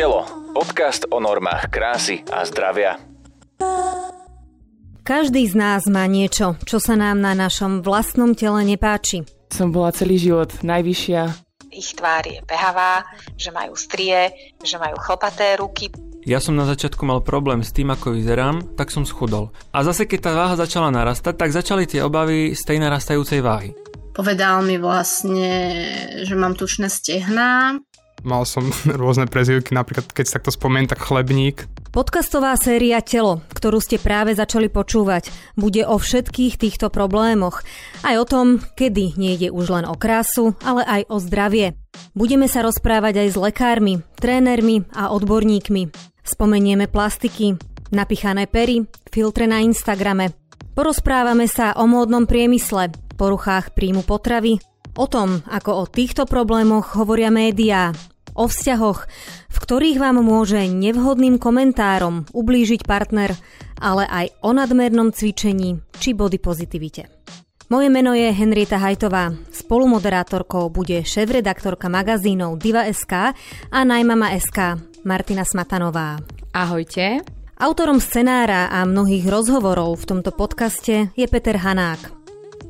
Telo. 0.00 0.24
Podcast 0.56 1.04
o 1.12 1.20
normách 1.20 1.68
krásy 1.68 2.24
a 2.32 2.40
zdravia. 2.48 2.96
Každý 5.04 5.44
z 5.44 5.52
nás 5.52 5.84
má 5.92 6.08
niečo, 6.08 6.56
čo 6.64 6.80
sa 6.80 6.96
nám 6.96 7.20
na 7.20 7.36
našom 7.36 7.84
vlastnom 7.84 8.32
tele 8.32 8.64
nepáči. 8.64 9.28
Som 9.52 9.76
bola 9.76 9.92
celý 9.92 10.16
život 10.16 10.56
najvyššia. 10.64 11.44
Ich 11.76 11.92
tvár 11.92 12.24
je 12.24 12.40
behavá, 12.48 13.04
že 13.36 13.52
majú 13.52 13.76
strie, 13.76 14.32
že 14.64 14.80
majú 14.80 14.96
chlpaté 15.04 15.60
ruky. 15.60 15.92
Ja 16.24 16.40
som 16.40 16.56
na 16.56 16.64
začiatku 16.64 17.04
mal 17.04 17.20
problém 17.20 17.60
s 17.60 17.68
tým, 17.68 17.92
ako 17.92 18.16
vyzerám, 18.16 18.80
tak 18.80 18.88
som 18.88 19.04
schudol. 19.04 19.52
A 19.68 19.84
zase 19.84 20.08
keď 20.08 20.20
tá 20.24 20.32
váha 20.32 20.56
začala 20.56 20.88
narastať, 20.88 21.36
tak 21.36 21.52
začali 21.52 21.84
tie 21.84 22.00
obavy 22.00 22.56
z 22.56 22.62
tej 22.64 22.80
narastajúcej 22.80 23.44
váhy. 23.44 23.76
Povedal 24.16 24.64
mi 24.64 24.80
vlastne, 24.80 25.52
že 26.24 26.32
mám 26.32 26.56
tučné 26.56 26.88
stehná, 26.88 27.76
Mal 28.22 28.44
som 28.44 28.68
rôzne 29.00 29.26
prezivky, 29.26 29.72
napríklad 29.72 30.08
keď 30.12 30.24
sa 30.26 30.34
takto 30.40 30.52
spomeniem, 30.52 30.90
tak 30.90 31.00
chlebník. 31.00 31.66
Podcastová 31.90 32.54
séria 32.54 33.02
Telo, 33.02 33.42
ktorú 33.50 33.82
ste 33.82 33.98
práve 33.98 34.30
začali 34.30 34.70
počúvať, 34.70 35.34
bude 35.58 35.82
o 35.82 35.98
všetkých 35.98 36.54
týchto 36.54 36.86
problémoch. 36.86 37.66
Aj 38.06 38.14
o 38.14 38.22
tom, 38.22 38.62
kedy 38.78 39.18
nejde 39.18 39.50
už 39.50 39.74
len 39.74 39.84
o 39.90 39.98
krásu, 39.98 40.54
ale 40.62 40.86
aj 40.86 41.02
o 41.10 41.16
zdravie. 41.18 41.74
Budeme 42.14 42.46
sa 42.46 42.62
rozprávať 42.62 43.26
aj 43.26 43.28
s 43.34 43.36
lekármi, 43.36 44.06
trénermi 44.22 44.86
a 44.94 45.10
odborníkmi. 45.10 45.90
Spomenieme 46.22 46.86
plastiky, 46.86 47.58
napichané 47.90 48.46
pery, 48.46 48.86
filtre 49.10 49.50
na 49.50 49.58
Instagrame. 49.58 50.30
Porozprávame 50.78 51.50
sa 51.50 51.74
o 51.74 51.90
módnom 51.90 52.22
priemysle, 52.30 52.94
poruchách 53.18 53.74
príjmu 53.74 54.06
potravy, 54.06 54.62
o 55.00 55.06
tom, 55.08 55.40
ako 55.48 55.70
o 55.80 55.84
týchto 55.88 56.28
problémoch 56.28 56.92
hovoria 57.00 57.32
médiá, 57.32 57.96
o 58.36 58.44
vzťahoch, 58.44 59.08
v 59.48 59.56
ktorých 59.56 59.96
vám 59.96 60.20
môže 60.20 60.60
nevhodným 60.68 61.40
komentárom 61.40 62.28
ublížiť 62.36 62.84
partner, 62.84 63.32
ale 63.80 64.04
aj 64.04 64.26
o 64.44 64.52
nadmernom 64.52 65.16
cvičení 65.16 65.80
či 65.96 66.12
body 66.12 66.36
pozitivite. 66.36 67.08
Moje 67.70 67.86
meno 67.86 68.12
je 68.18 68.28
Henrieta 68.34 68.82
Hajtová. 68.82 69.30
Spolumoderátorkou 69.54 70.74
bude 70.74 71.06
šéf-redaktorka 71.06 71.86
magazínov 71.86 72.58
Diva.sk 72.58 73.30
a 73.70 73.78
Najmama.sk 73.86 74.58
Martina 75.06 75.46
Smatanová. 75.46 76.18
Ahojte. 76.50 77.22
Autorom 77.62 78.02
scenára 78.02 78.74
a 78.74 78.82
mnohých 78.82 79.22
rozhovorov 79.22 80.02
v 80.02 80.04
tomto 80.16 80.34
podcaste 80.34 81.14
je 81.14 81.26
Peter 81.30 81.62
Hanák. 81.62 82.19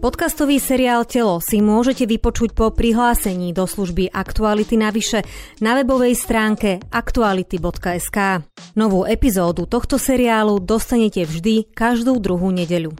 Podcastový 0.01 0.56
seriál 0.56 1.05
Telo 1.05 1.45
si 1.45 1.61
môžete 1.61 2.09
vypočuť 2.09 2.56
po 2.56 2.73
prihlásení 2.73 3.53
do 3.53 3.69
služby 3.69 4.09
Aktuality 4.09 4.81
navyše 4.81 5.20
na 5.61 5.77
webovej 5.77 6.17
stránke 6.17 6.81
aktuality.sk. 6.89 8.41
Novú 8.81 9.05
epizódu 9.05 9.69
tohto 9.69 10.01
seriálu 10.01 10.56
dostanete 10.56 11.28
vždy 11.28 11.69
každú 11.77 12.17
druhú 12.17 12.48
nedeľu. 12.48 12.97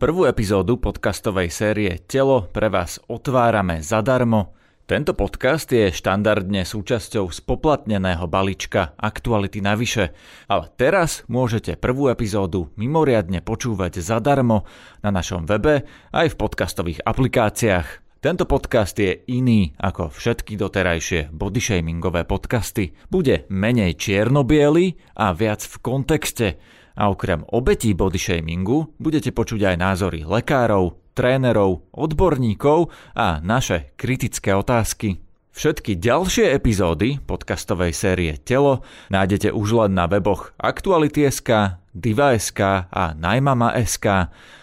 Prvú 0.00 0.24
epizódu 0.24 0.80
podcastovej 0.80 1.52
série 1.52 2.00
Telo 2.08 2.48
pre 2.48 2.72
vás 2.72 3.04
otvárame 3.04 3.84
zadarmo 3.84 4.56
tento 4.90 5.14
podcast 5.14 5.70
je 5.70 5.94
štandardne 5.94 6.66
súčasťou 6.66 7.30
spoplatneného 7.30 8.26
balíčka 8.26 8.98
Aktuality 8.98 9.62
navyše, 9.62 10.10
ale 10.50 10.66
teraz 10.74 11.22
môžete 11.30 11.78
prvú 11.78 12.10
epizódu 12.10 12.74
mimoriadne 12.74 13.38
počúvať 13.38 14.02
zadarmo 14.02 14.66
na 14.98 15.14
našom 15.14 15.46
webe 15.46 15.86
aj 16.10 16.34
v 16.34 16.38
podcastových 16.42 17.06
aplikáciách. 17.06 17.86
Tento 18.18 18.50
podcast 18.50 18.98
je 18.98 19.14
iný 19.30 19.70
ako 19.78 20.10
všetky 20.10 20.58
doterajšie 20.58 21.30
bodyshamingové 21.30 22.26
podcasty. 22.26 22.90
Bude 23.06 23.46
menej 23.46 23.94
čiernobiely 23.94 24.98
a 25.14 25.30
viac 25.38 25.62
v 25.70 25.76
kontexte. 25.86 26.58
A 26.98 27.14
okrem 27.14 27.46
obetí 27.54 27.94
bodyshamingu 27.94 28.98
budete 28.98 29.30
počuť 29.30 29.70
aj 29.70 29.76
názory 29.78 30.20
lekárov, 30.26 30.99
trénerov, 31.12 31.86
odborníkov 31.92 32.92
a 33.14 33.42
naše 33.42 33.92
kritické 33.96 34.54
otázky. 34.56 35.20
Všetky 35.50 35.98
ďalšie 35.98 36.54
epizódy 36.54 37.18
podcastovej 37.20 37.90
série 37.90 38.38
Telo 38.38 38.86
nájdete 39.10 39.50
už 39.50 39.84
len 39.84 39.98
na 39.98 40.06
weboch 40.06 40.54
Aktuality.sk, 40.56 41.82
Diva.sk 41.90 42.60
a 42.86 43.04
Najmama.sk 43.18 44.06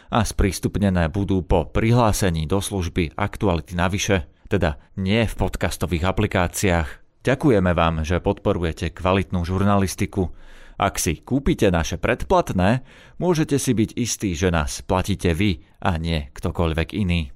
a 0.08 0.20
sprístupnené 0.24 1.12
budú 1.12 1.44
po 1.44 1.68
prihlásení 1.68 2.48
do 2.48 2.64
služby 2.64 3.20
Aktuality 3.20 3.76
navyše, 3.76 4.32
teda 4.48 4.80
nie 4.96 5.28
v 5.28 5.36
podcastových 5.36 6.08
aplikáciách. 6.08 6.90
Ďakujeme 7.28 7.76
vám, 7.76 8.08
že 8.08 8.24
podporujete 8.24 8.96
kvalitnú 8.96 9.44
žurnalistiku. 9.44 10.32
Ak 10.78 11.02
si 11.02 11.18
kúpite 11.26 11.74
naše 11.74 11.98
predplatné, 11.98 12.86
môžete 13.18 13.58
si 13.58 13.74
byť 13.74 13.98
istí, 13.98 14.38
že 14.38 14.54
nás 14.54 14.86
platíte 14.86 15.34
vy 15.34 15.66
a 15.82 15.98
nie 15.98 16.30
ktokoľvek 16.38 16.94
iný. 16.94 17.34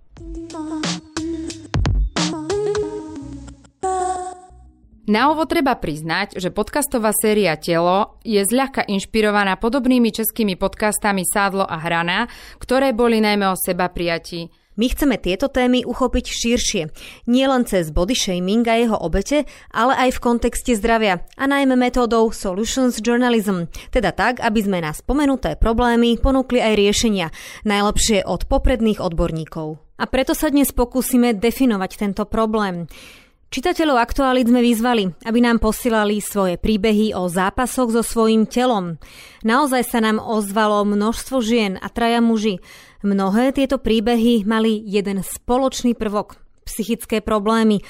Na 5.09 5.33
ovo 5.33 5.49
treba 5.49 5.73
priznať, 5.73 6.37
že 6.37 6.53
podcastová 6.53 7.09
séria 7.17 7.57
Telo 7.57 8.21
je 8.21 8.39
zľahka 8.45 8.85
inšpirovaná 8.85 9.57
podobnými 9.57 10.13
českými 10.13 10.53
podcastami 10.55 11.25
Sádlo 11.25 11.65
a 11.65 11.81
Hrana, 11.81 12.29
ktoré 12.61 12.93
boli 12.93 13.19
najmä 13.19 13.49
o 13.49 13.57
seba 13.57 13.89
prijatí. 13.89 14.60
My 14.79 14.87
chceme 14.87 15.19
tieto 15.19 15.51
témy 15.51 15.83
uchopiť 15.83 16.25
širšie, 16.31 16.83
nielen 17.27 17.67
cez 17.67 17.91
body 17.91 18.15
shaming 18.15 18.63
a 18.71 18.79
jeho 18.79 18.95
obete, 18.95 19.43
ale 19.67 19.93
aj 19.99 20.15
v 20.15 20.23
kontexte 20.23 20.71
zdravia 20.79 21.27
a 21.35 21.43
najmä 21.43 21.75
metódou 21.75 22.31
Solutions 22.31 23.03
Journalism, 23.03 23.67
teda 23.91 24.15
tak, 24.15 24.39
aby 24.39 24.63
sme 24.63 24.79
na 24.79 24.95
spomenuté 24.95 25.59
problémy 25.59 26.15
ponúkli 26.15 26.63
aj 26.63 26.79
riešenia, 26.79 27.27
najlepšie 27.67 28.23
od 28.23 28.47
popredných 28.47 29.03
odborníkov. 29.03 29.75
A 29.99 30.07
preto 30.07 30.31
sa 30.31 30.47
dnes 30.47 30.71
pokúsime 30.71 31.35
definovať 31.35 31.91
tento 31.99 32.23
problém. 32.23 32.87
Čitateľov 33.51 33.99
aktuálít 33.99 34.47
sme 34.47 34.63
vyzvali, 34.63 35.11
aby 35.27 35.39
nám 35.43 35.59
posielali 35.59 36.23
svoje 36.23 36.55
príbehy 36.55 37.11
o 37.11 37.27
zápasoch 37.27 37.91
so 37.91 37.99
svojím 37.99 38.47
telom. 38.47 38.95
Naozaj 39.43 39.91
sa 39.91 39.99
nám 39.99 40.23
ozvalo 40.23 40.87
množstvo 40.87 41.43
žien 41.43 41.75
a 41.75 41.91
traja 41.91 42.23
muži. 42.23 42.63
Mnohé 43.01 43.49
tieto 43.51 43.81
príbehy 43.81 44.45
mali 44.45 44.81
jeden 44.85 45.25
spoločný 45.25 45.97
prvok– 45.97 46.37
psychické 46.65 47.19
problémy, 47.19 47.81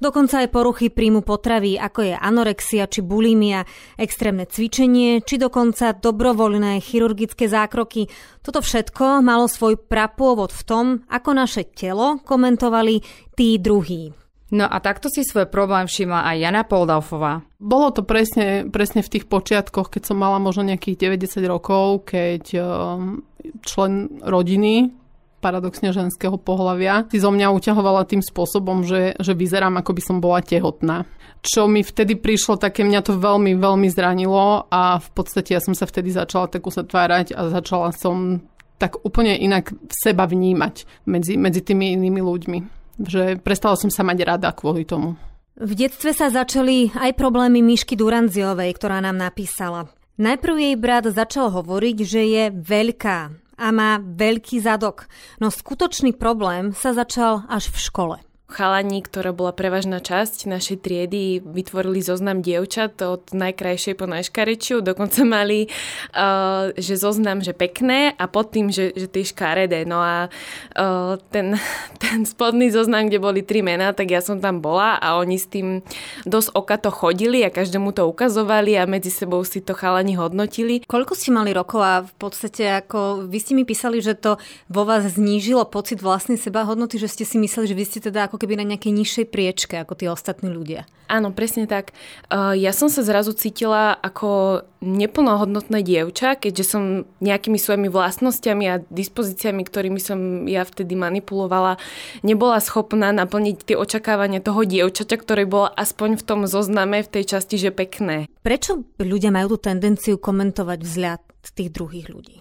dokonca 0.00 0.40
aj 0.40 0.48
poruchy 0.54 0.88
príjmu 0.88 1.20
potravy, 1.20 1.76
ako 1.76 2.00
je 2.08 2.14
anorexia 2.16 2.88
či 2.88 3.04
bulimia, 3.04 3.66
extrémne 4.00 4.48
cvičenie, 4.48 5.20
či 5.20 5.36
dokonca 5.36 5.92
dobrovoľné 5.92 6.80
chirurgické 6.80 7.50
zákroky. 7.50 8.08
Toto 8.40 8.64
všetko 8.64 9.20
malo 9.20 9.50
svoj 9.50 9.76
prapôvod 9.76 10.54
v 10.54 10.62
tom, 10.64 10.86
ako 11.12 11.30
naše 11.36 11.68
telo 11.68 12.22
komentovali 12.24 13.04
tí 13.36 13.60
druhí. 13.60 14.16
No 14.50 14.66
a 14.66 14.82
takto 14.82 15.06
si 15.06 15.22
svoj 15.22 15.46
problém 15.46 15.86
všimla 15.86 16.26
aj 16.26 16.36
Jana 16.42 16.62
Poldalfová. 16.66 17.46
Bolo 17.62 17.94
to 17.94 18.02
presne, 18.02 18.66
presne 18.66 18.98
v 19.06 19.12
tých 19.14 19.30
počiatkoch, 19.30 19.94
keď 19.94 20.10
som 20.10 20.18
mala 20.18 20.42
možno 20.42 20.66
nejakých 20.66 21.06
90 21.06 21.38
rokov, 21.46 22.10
keď 22.10 22.58
um, 22.58 23.22
člen 23.62 24.22
rodiny 24.22 24.94
paradoxne 25.40 25.88
ženského 25.88 26.36
pohľavia, 26.36 27.08
si 27.08 27.16
zo 27.16 27.32
mňa 27.32 27.48
uťahovala 27.48 28.04
tým 28.04 28.20
spôsobom, 28.20 28.84
že, 28.84 29.16
že 29.16 29.32
vyzerám, 29.32 29.80
ako 29.80 29.96
by 29.96 30.02
som 30.04 30.16
bola 30.20 30.44
tehotná. 30.44 31.08
Čo 31.40 31.64
mi 31.64 31.80
vtedy 31.80 32.20
prišlo, 32.20 32.60
také 32.60 32.84
mňa 32.84 33.00
to 33.00 33.16
veľmi, 33.16 33.56
veľmi 33.56 33.88
zranilo 33.88 34.68
a 34.68 35.00
v 35.00 35.08
podstate 35.16 35.56
ja 35.56 35.64
som 35.64 35.72
sa 35.72 35.88
vtedy 35.88 36.12
začala 36.12 36.52
tak 36.52 36.68
usatvárať 36.68 37.32
a 37.32 37.48
začala 37.48 37.96
som 37.96 38.44
tak 38.76 39.00
úplne 39.00 39.32
inak 39.40 39.72
seba 39.88 40.28
vnímať 40.28 41.08
medzi, 41.08 41.40
medzi 41.40 41.64
tými 41.64 41.96
inými 41.96 42.20
ľuďmi 42.20 42.80
že 43.00 43.40
prestala 43.40 43.80
som 43.80 43.88
sa 43.88 44.04
mať 44.04 44.18
rada 44.28 44.52
kvôli 44.52 44.84
tomu. 44.84 45.16
V 45.60 45.72
detstve 45.76 46.16
sa 46.16 46.32
začali 46.32 46.92
aj 46.92 47.16
problémy 47.16 47.60
Myšky 47.60 47.96
Duranziovej, 47.96 48.76
ktorá 48.76 49.00
nám 49.00 49.16
napísala. 49.16 49.92
Najprv 50.20 50.56
jej 50.56 50.76
brat 50.76 51.08
začal 51.08 51.48
hovoriť, 51.52 51.96
že 52.04 52.22
je 52.28 52.44
veľká 52.52 53.39
a 53.60 53.68
má 53.68 54.00
veľký 54.00 54.64
zadok, 54.64 55.04
no 55.36 55.52
skutočný 55.52 56.16
problém 56.16 56.72
sa 56.72 56.96
začal 56.96 57.44
až 57.52 57.68
v 57.68 57.78
škole 57.78 58.16
chalani, 58.50 59.00
ktorá 59.00 59.30
bola 59.30 59.54
prevažná 59.54 60.02
časť 60.02 60.50
našej 60.50 60.82
triedy, 60.82 61.38
vytvorili 61.40 62.02
zoznam 62.02 62.42
dievčat 62.42 62.98
od 63.00 63.30
najkrajšej 63.30 63.94
po 63.94 64.10
najškarečiu. 64.10 64.82
Dokonca 64.82 65.22
mali, 65.22 65.70
uh, 66.12 66.74
že 66.74 66.98
zoznam, 66.98 67.40
že 67.40 67.54
pekné 67.54 68.12
a 68.18 68.26
pod 68.26 68.50
tým, 68.50 68.74
že, 68.74 68.90
že 68.92 69.06
tie 69.06 69.22
škaredé. 69.22 69.86
No 69.86 70.02
a 70.02 70.26
uh, 70.26 71.14
ten, 71.30 71.54
ten 72.02 72.26
spodný 72.26 72.74
zoznam, 72.74 73.06
kde 73.06 73.22
boli 73.22 73.46
tri 73.46 73.62
mená, 73.62 73.94
tak 73.94 74.10
ja 74.10 74.18
som 74.18 74.42
tam 74.42 74.58
bola 74.58 74.98
a 74.98 75.16
oni 75.22 75.38
s 75.38 75.46
tým 75.46 75.86
dosť 76.26 76.50
oka 76.58 76.76
to 76.76 76.90
chodili 76.90 77.46
a 77.46 77.54
každému 77.54 77.94
to 77.94 78.10
ukazovali 78.10 78.74
a 78.74 78.90
medzi 78.90 79.14
sebou 79.14 79.46
si 79.46 79.62
to 79.62 79.78
chalani 79.78 80.18
hodnotili. 80.18 80.82
Koľko 80.84 81.14
ste 81.14 81.30
mali 81.30 81.54
rokov 81.54 81.80
a 81.80 82.02
v 82.02 82.14
podstate 82.18 82.66
ako 82.82 83.30
vy 83.30 83.38
ste 83.38 83.54
mi 83.54 83.62
písali, 83.62 84.02
že 84.02 84.18
to 84.18 84.42
vo 84.66 84.82
vás 84.82 85.06
znížilo 85.06 85.62
pocit 85.70 86.02
vlastnej 86.02 86.40
seba 86.40 86.66
hodnoty, 86.66 86.98
že 86.98 87.06
ste 87.06 87.22
si 87.22 87.38
mysleli, 87.38 87.70
že 87.70 87.78
vy 87.78 87.84
ste 87.86 88.00
teda 88.02 88.26
ako 88.26 88.39
keby 88.40 88.56
na 88.56 88.64
nejakej 88.64 88.96
nižšej 88.96 89.26
priečke 89.28 89.76
ako 89.76 90.00
tí 90.00 90.08
ostatní 90.08 90.48
ľudia. 90.48 90.88
Áno, 91.10 91.34
presne 91.34 91.66
tak. 91.66 91.90
Ja 92.32 92.70
som 92.70 92.86
sa 92.86 93.02
zrazu 93.02 93.34
cítila 93.34 93.98
ako 93.98 94.62
neplnohodnotné 94.78 95.82
dievča, 95.82 96.38
keďže 96.38 96.64
som 96.64 96.82
nejakými 97.18 97.58
svojimi 97.58 97.90
vlastnosťami 97.90 98.64
a 98.70 98.80
dispozíciami, 98.88 99.66
ktorými 99.66 99.98
som 99.98 100.46
ja 100.46 100.62
vtedy 100.62 100.94
manipulovala, 100.94 101.82
nebola 102.22 102.62
schopná 102.62 103.10
naplniť 103.10 103.74
tie 103.74 103.76
očakávania 103.76 104.38
toho 104.38 104.62
dievčaťa, 104.62 105.16
ktoré 105.18 105.50
bolo 105.50 105.68
aspoň 105.74 106.16
v 106.16 106.24
tom 106.24 106.40
zozname, 106.46 107.02
v 107.02 107.10
tej 107.10 107.36
časti, 107.36 107.58
že 107.58 107.74
pekné. 107.74 108.30
Prečo 108.46 108.86
ľudia 109.02 109.34
majú 109.34 109.58
tú 109.58 109.66
tendenciu 109.66 110.14
komentovať 110.14 110.78
vzhľad 110.78 111.20
tých 111.42 111.74
druhých 111.74 112.06
ľudí? 112.06 112.38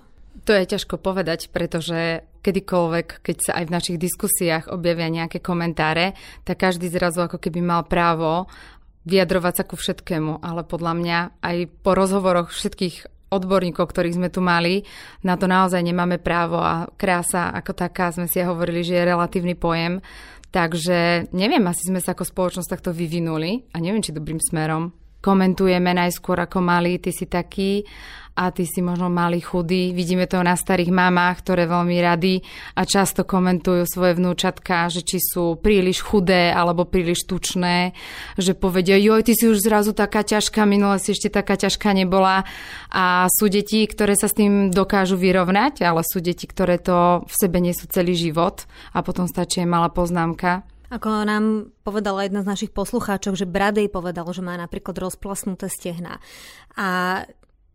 To 0.49 0.57
je 0.57 0.65
ťažko 0.65 0.97
povedať, 0.97 1.53
pretože 1.53 2.25
kedykoľvek, 2.41 3.21
keď 3.21 3.37
sa 3.37 3.51
aj 3.61 3.69
v 3.69 3.75
našich 3.77 3.97
diskusiách 4.01 4.73
objavia 4.73 5.05
nejaké 5.05 5.37
komentáre, 5.37 6.17
tak 6.41 6.65
každý 6.65 6.89
zrazu 6.89 7.21
ako 7.21 7.37
keby 7.37 7.61
mal 7.61 7.85
právo 7.85 8.49
vyjadrovať 9.05 9.53
sa 9.53 9.63
ku 9.69 9.77
všetkému, 9.77 10.41
ale 10.41 10.65
podľa 10.65 10.93
mňa 10.97 11.19
aj 11.45 11.57
po 11.85 11.93
rozhovoroch 11.93 12.49
všetkých 12.49 13.29
odborníkov, 13.29 13.93
ktorých 13.93 14.17
sme 14.17 14.33
tu 14.33 14.41
mali, 14.41 14.89
na 15.21 15.37
to 15.37 15.45
naozaj 15.45 15.85
nemáme 15.85 16.17
právo 16.17 16.57
a 16.57 16.89
krása 16.97 17.53
ako 17.53 17.77
taká 17.77 18.09
sme 18.09 18.25
si 18.25 18.41
hovorili, 18.41 18.81
že 18.81 18.97
je 18.97 19.05
relatívny 19.05 19.53
pojem. 19.53 20.01
Takže 20.49 21.29
neviem, 21.29 21.61
asi 21.69 21.93
sme 21.93 22.01
sa 22.01 22.17
ako 22.17 22.25
spoločnosť 22.25 22.73
takto 22.73 22.89
vyvinuli 22.89 23.69
a 23.69 23.77
neviem, 23.77 24.01
či 24.01 24.17
dobrým 24.17 24.41
smerom 24.41 24.97
komentujeme 25.19 25.91
najskôr 25.95 26.39
ako 26.43 26.59
malí, 26.63 26.99
ty 26.99 27.11
si 27.11 27.27
taký 27.27 27.83
a 28.39 28.55
ty 28.55 28.63
si 28.63 28.79
možno 28.79 29.11
malý 29.11 29.43
chudý. 29.43 29.91
Vidíme 29.91 30.23
to 30.23 30.39
na 30.39 30.55
starých 30.55 30.95
mamách, 30.95 31.43
ktoré 31.43 31.67
veľmi 31.67 31.99
rady 31.99 32.39
a 32.79 32.87
často 32.87 33.27
komentujú 33.27 33.83
svoje 33.83 34.15
vnúčatka, 34.15 34.87
že 34.87 35.03
či 35.03 35.19
sú 35.19 35.59
príliš 35.59 35.99
chudé 35.99 36.55
alebo 36.55 36.87
príliš 36.87 37.27
tučné, 37.27 37.91
že 38.39 38.55
povedia, 38.55 38.95
joj, 38.95 39.27
ty 39.27 39.35
si 39.35 39.43
už 39.51 39.59
zrazu 39.59 39.91
taká 39.91 40.23
ťažká, 40.23 40.63
minule 40.63 41.03
si 41.03 41.11
ešte 41.11 41.27
taká 41.27 41.59
ťažká 41.59 41.91
nebola. 41.91 42.47
A 42.87 43.27
sú 43.27 43.51
deti, 43.51 43.83
ktoré 43.83 44.15
sa 44.15 44.31
s 44.31 44.37
tým 44.39 44.71
dokážu 44.71 45.19
vyrovnať, 45.19 45.83
ale 45.83 46.07
sú 46.07 46.23
deti, 46.23 46.47
ktoré 46.47 46.79
to 46.79 47.27
v 47.27 47.33
sebe 47.35 47.59
nesú 47.59 47.91
celý 47.91 48.15
život 48.15 48.63
a 48.95 49.03
potom 49.03 49.27
stačí 49.27 49.59
malá 49.67 49.91
poznámka. 49.91 50.63
Ako 50.89 51.21
nám 51.21 51.69
povedala 51.85 52.25
jedna 52.25 52.41
z 52.41 52.49
našich 52.49 52.71
poslucháčov, 52.73 53.37
že 53.37 53.45
Bradej 53.45 53.93
povedal, 53.93 54.25
že 54.33 54.41
má 54.41 54.57
napríklad 54.57 54.97
rozplasnuté 54.97 55.69
stehna. 55.69 56.17
A 56.73 57.21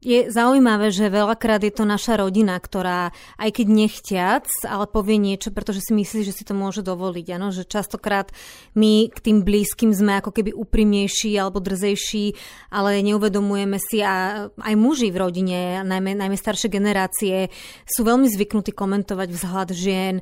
je 0.05 0.29
zaujímavé, 0.29 0.93
že 0.93 1.09
veľakrát 1.09 1.65
je 1.65 1.73
to 1.73 1.89
naša 1.89 2.21
rodina, 2.21 2.61
ktorá 2.61 3.11
aj 3.41 3.51
keď 3.56 3.67
nechtiac, 3.73 4.47
ale 4.69 4.85
povie 4.85 5.17
niečo, 5.17 5.49
pretože 5.51 5.81
si 5.81 5.97
myslí, 5.97 6.21
že 6.29 6.37
si 6.37 6.45
to 6.45 6.53
môže 6.53 6.85
dovoliť. 6.85 7.27
Ano? 7.35 7.51
Že 7.51 7.65
častokrát 7.65 8.29
my 8.77 9.09
k 9.09 9.19
tým 9.19 9.43
blízkym 9.43 9.97
sme 9.97 10.21
ako 10.21 10.31
keby 10.31 10.53
úprimnejší 10.53 11.35
alebo 11.41 11.65
drzejší, 11.65 12.37
ale 12.69 13.01
neuvedomujeme 13.01 13.81
si 13.81 14.05
a 14.05 14.47
aj 14.53 14.75
muži 14.77 15.09
v 15.09 15.21
rodine, 15.25 15.81
najmä, 15.83 16.12
najmä 16.12 16.37
staršie 16.37 16.69
generácie, 16.69 17.49
sú 17.89 18.05
veľmi 18.05 18.29
zvyknutí 18.29 18.77
komentovať 18.77 19.29
vzhľad 19.33 19.69
žien, 19.73 20.21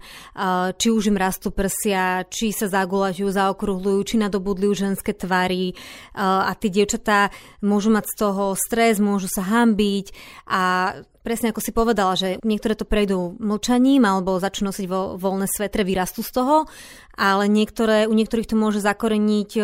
či 0.79 0.89
už 0.89 1.11
im 1.11 1.19
rastú 1.19 1.51
prsia, 1.51 2.23
či 2.31 2.55
sa 2.55 2.71
zagulaťujú, 2.71 3.27
zaokrúhľujú, 3.27 4.01
či 4.07 4.17
nadobudli 4.23 4.71
ženské 4.71 5.11
tvary 5.11 5.75
a 6.15 6.55
tie 6.55 6.71
dievčatá 6.71 7.35
môžu 7.59 7.91
mať 7.91 8.07
z 8.07 8.15
toho 8.15 8.45
stres, 8.55 9.03
môžu 9.03 9.27
sa 9.27 9.43
byť 9.75 10.07
a 10.51 10.63
presne 11.23 11.55
ako 11.55 11.61
si 11.63 11.71
povedala, 11.71 12.19
že 12.19 12.43
niektoré 12.43 12.75
to 12.75 12.85
prejdú 12.85 13.39
mlčaním 13.39 14.03
alebo 14.05 14.43
začnú 14.43 14.71
nosiť 14.71 14.87
vo, 14.91 15.15
voľné 15.17 15.47
svetre, 15.49 15.87
vyrastú 15.87 16.21
z 16.21 16.31
toho, 16.35 16.57
ale 17.15 17.47
niektoré, 17.47 18.11
u 18.11 18.15
niektorých 18.15 18.51
to 18.51 18.57
môže 18.59 18.83
zakoreniť 18.83 19.51
e, 19.57 19.63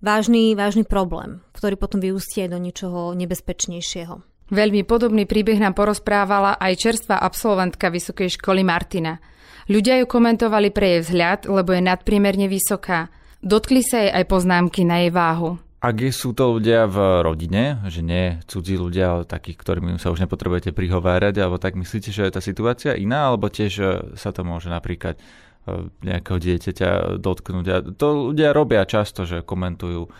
vážny, 0.00 0.56
vážny 0.56 0.82
problém, 0.88 1.44
ktorý 1.54 1.76
potom 1.76 2.00
vyústie 2.00 2.48
do 2.48 2.56
niečoho 2.56 3.12
nebezpečnejšieho. 3.14 4.20
Veľmi 4.48 4.80
podobný 4.88 5.28
príbeh 5.28 5.60
nám 5.60 5.76
porozprávala 5.76 6.56
aj 6.56 6.80
čerstvá 6.80 7.20
absolventka 7.20 7.92
Vysokej 7.92 8.40
školy 8.40 8.64
Martina. 8.64 9.20
Ľudia 9.68 10.00
ju 10.00 10.08
komentovali 10.08 10.72
pre 10.72 10.96
jej 10.96 11.00
vzhľad, 11.04 11.52
lebo 11.52 11.76
je 11.76 11.84
nadpriemerne 11.84 12.48
vysoká. 12.48 13.12
Dotkli 13.44 13.84
sa 13.84 14.00
jej 14.00 14.08
aj 14.08 14.24
poznámky 14.24 14.88
na 14.88 15.04
jej 15.04 15.12
váhu. 15.12 15.60
Ak 15.78 16.02
sú 16.10 16.34
to 16.34 16.58
ľudia 16.58 16.90
v 16.90 17.22
rodine, 17.22 17.78
že 17.86 18.02
nie 18.02 18.42
cudzí 18.50 18.74
ľudia, 18.74 19.14
ale 19.14 19.22
takých, 19.22 19.62
ktorým 19.62 19.86
sa 20.02 20.10
už 20.10 20.26
nepotrebujete 20.26 20.74
prihovárať, 20.74 21.38
alebo 21.38 21.62
tak 21.62 21.78
myslíte, 21.78 22.10
že 22.10 22.26
je 22.26 22.34
tá 22.34 22.42
situácia 22.42 22.98
iná, 22.98 23.30
alebo 23.30 23.46
tiež 23.46 23.72
e, 23.78 23.84
sa 24.18 24.34
to 24.34 24.42
môže 24.42 24.66
napríklad 24.74 25.14
e, 25.14 25.22
nejakého 26.02 26.38
dieťaťa 26.42 27.22
dotknúť. 27.22 27.66
A 27.70 27.76
to 27.94 28.34
ľudia 28.34 28.50
robia 28.50 28.82
často, 28.90 29.22
že 29.22 29.46
komentujú 29.46 30.02
e, 30.02 30.10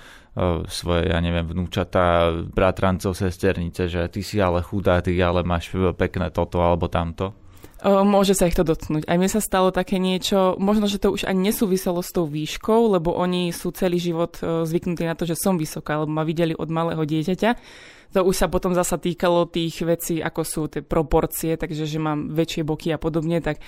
svoje, 0.71 1.11
ja 1.11 1.19
neviem, 1.19 1.43
vnúčatá, 1.43 2.31
bratrancov, 2.55 3.19
sesternice, 3.19 3.91
že 3.91 4.07
ty 4.15 4.23
si 4.23 4.39
ale 4.39 4.63
chudá, 4.63 5.03
ty 5.03 5.19
ale 5.19 5.43
máš 5.43 5.75
pekné 5.99 6.31
toto 6.31 6.63
alebo 6.63 6.87
tamto 6.87 7.35
môže 7.85 8.35
sa 8.35 8.51
ich 8.51 8.59
to 8.59 8.67
dotknúť. 8.67 9.07
Aj 9.07 9.15
mne 9.15 9.31
sa 9.31 9.39
stalo 9.39 9.71
také 9.71 10.03
niečo, 10.03 10.59
možno, 10.59 10.91
že 10.91 10.99
to 10.99 11.15
už 11.15 11.27
ani 11.27 11.53
nesúviselo 11.53 12.03
s 12.03 12.11
tou 12.11 12.27
výškou, 12.27 12.99
lebo 12.99 13.15
oni 13.15 13.55
sú 13.55 13.71
celý 13.71 14.03
život 14.03 14.39
zvyknutí 14.43 15.07
na 15.07 15.15
to, 15.15 15.27
že 15.27 15.39
som 15.39 15.55
vysoká, 15.55 16.03
lebo 16.03 16.11
ma 16.11 16.27
videli 16.27 16.59
od 16.59 16.67
malého 16.71 17.03
dieťaťa. 17.07 17.51
To 18.17 18.25
už 18.25 18.41
sa 18.41 18.49
potom 18.49 18.73
zasa 18.73 18.97
týkalo 18.97 19.47
tých 19.53 19.85
vecí, 19.85 20.25
ako 20.25 20.41
sú 20.41 20.63
tie 20.73 20.81
proporcie, 20.81 21.61
takže 21.61 21.85
že 21.85 22.01
mám 22.01 22.33
väčšie 22.33 22.65
boky 22.65 22.89
a 22.91 22.99
podobne, 22.99 23.45
tak 23.45 23.61